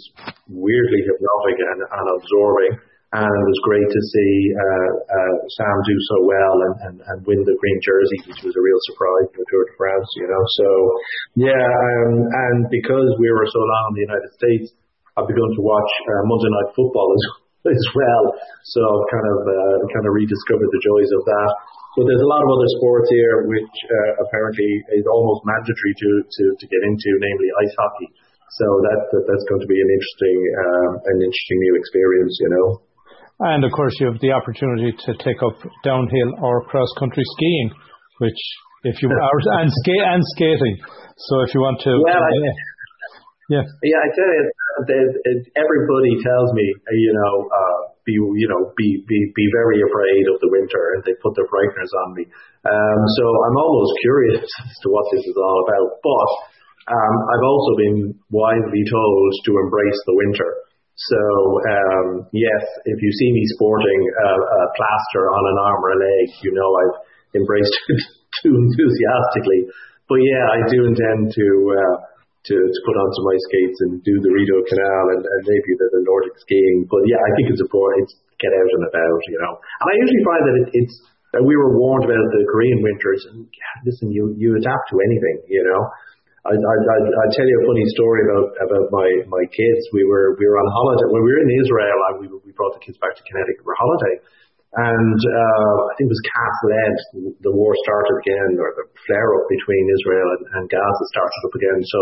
[0.50, 1.82] weirdly hypnotic and,
[2.18, 2.74] absorbing.
[3.10, 6.56] And it was great to see uh, Sam do so well
[6.86, 10.10] and, win the green jersey, which was a real surprise for the Tour de France,
[10.14, 10.44] you know.
[10.62, 10.68] So,
[11.42, 14.68] yeah, um, and because we were so long in the United States,
[15.18, 17.24] I've begun to watch Monday Night Football as
[17.76, 18.24] as well.
[18.64, 21.52] So I've kind of uh, kind of rediscovered the joys of that.
[21.98, 26.10] But there's a lot of other sports here which uh, apparently is almost mandatory to,
[26.24, 28.08] to, to get into, namely ice hockey.
[28.56, 32.50] So that, that that's going to be an interesting um, an interesting new experience, you
[32.50, 32.68] know.
[33.40, 35.56] And of course, you have the opportunity to take up
[35.86, 37.70] downhill or cross country skiing,
[38.20, 38.42] which
[38.84, 40.76] if you are and skate and skating.
[41.30, 42.32] So if you want to, well, I,
[43.54, 44.44] yeah, yeah, I tell you,
[44.88, 46.66] everybody tells me,
[46.96, 51.06] you know, uh, be you know, be be be very afraid of the winter, and
[51.06, 52.26] they put their frighteners on me.
[52.66, 55.90] Um, so I'm almost curious as to what this is all about.
[56.02, 56.30] But
[56.90, 58.00] um, I've also been
[58.34, 60.52] widely told to embrace the winter.
[61.00, 61.22] So
[61.64, 66.00] um, yes, if you see me sporting a, a plaster on an arm or a
[66.02, 66.98] leg, you know I've
[67.40, 68.02] embraced it
[68.42, 69.70] too enthusiastically.
[70.10, 71.48] But yeah, I do intend to.
[71.78, 71.98] Uh,
[72.48, 75.72] to, to put on some ice skates and do the Rideau Canal and, and maybe
[75.76, 76.88] the, the Nordic skiing.
[76.88, 78.08] But yeah, I think it's important.
[78.08, 79.54] It's get out and about, you know.
[79.60, 80.96] And I usually find that it, it's
[81.36, 84.98] that we were warned about the Korean winters, and yeah, listen, you you adapt to
[84.98, 85.82] anything, you know.
[86.48, 89.82] I, I, I, I'll tell you a funny story about about my my kids.
[89.94, 92.00] We were we were on holiday when we were in Israel.
[92.10, 94.16] And we we brought the kids back to Connecticut for holiday,
[94.70, 96.96] and uh, I think it was CAF led,
[97.42, 101.56] the war started again, or the flare up between Israel and, and Gaza started up
[101.58, 101.80] again.
[101.90, 102.02] So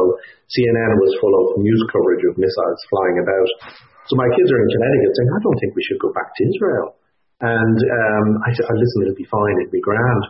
[0.52, 3.50] CNN was full of news coverage of missiles flying about.
[4.12, 6.42] So my kids are in Connecticut saying, I don't think we should go back to
[6.44, 6.88] Israel.
[7.40, 10.24] And um, I said, oh, listen, it'll be fine, it'll be grand.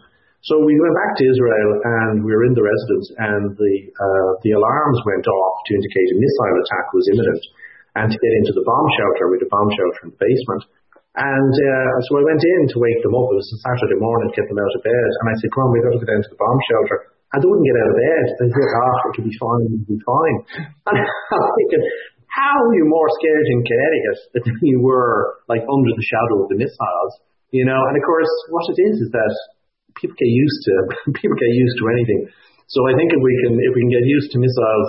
[0.46, 4.32] So we went back to Israel and we were in the residence and the, uh,
[4.46, 7.44] the alarms went off to indicate a missile attack was imminent.
[7.98, 10.70] And to get into the bomb shelter, with a bomb shelter in the basement,
[11.18, 13.34] and uh, so I went in to wake them up.
[13.34, 15.10] It was a Saturday morning get them out of bed.
[15.18, 16.98] And I said, come on, we've got to go down to the bomb shelter.
[17.34, 18.26] And they wouldn't get out of bed.
[18.38, 20.38] They said, ah, it could be fine, it'll be fine.
[20.94, 21.84] And I'm thinking,
[22.30, 26.54] how are you more scared in Connecticut than you were like under the shadow of
[26.54, 27.14] the missiles?
[27.50, 29.34] You know, and of course, what it is is that
[29.98, 30.74] people get used to
[31.18, 32.30] people get used to anything.
[32.70, 34.88] So I think if we can if we can get used to missiles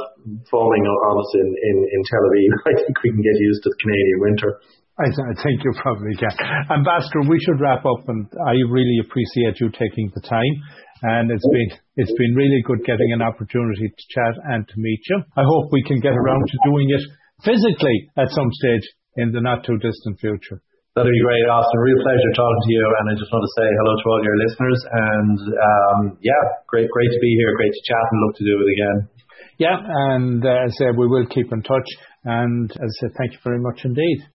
[0.52, 3.72] falling on us in, in, in Tel Aviv, I think we can get used to
[3.72, 4.50] the Canadian winter.
[4.98, 6.34] I, I think you probably can.
[6.74, 10.54] Ambassador, we should wrap up, and I really appreciate you taking the time.
[10.98, 14.98] And it's been it's been really good getting an opportunity to chat and to meet
[15.06, 15.22] you.
[15.38, 17.04] I hope we can get around to doing it
[17.46, 20.58] physically at some stage in the not too distant future.
[20.98, 21.78] That'd be great, Austin.
[21.78, 22.86] Real pleasure talking to you.
[22.98, 24.80] And I just want to say hello to all your listeners.
[24.90, 27.54] And um, yeah, great, great to be here.
[27.54, 28.98] Great to chat and look to do it again.
[29.62, 31.86] Yeah, and uh, as I said, we will keep in touch.
[32.24, 34.18] And as I said, thank you very much indeed.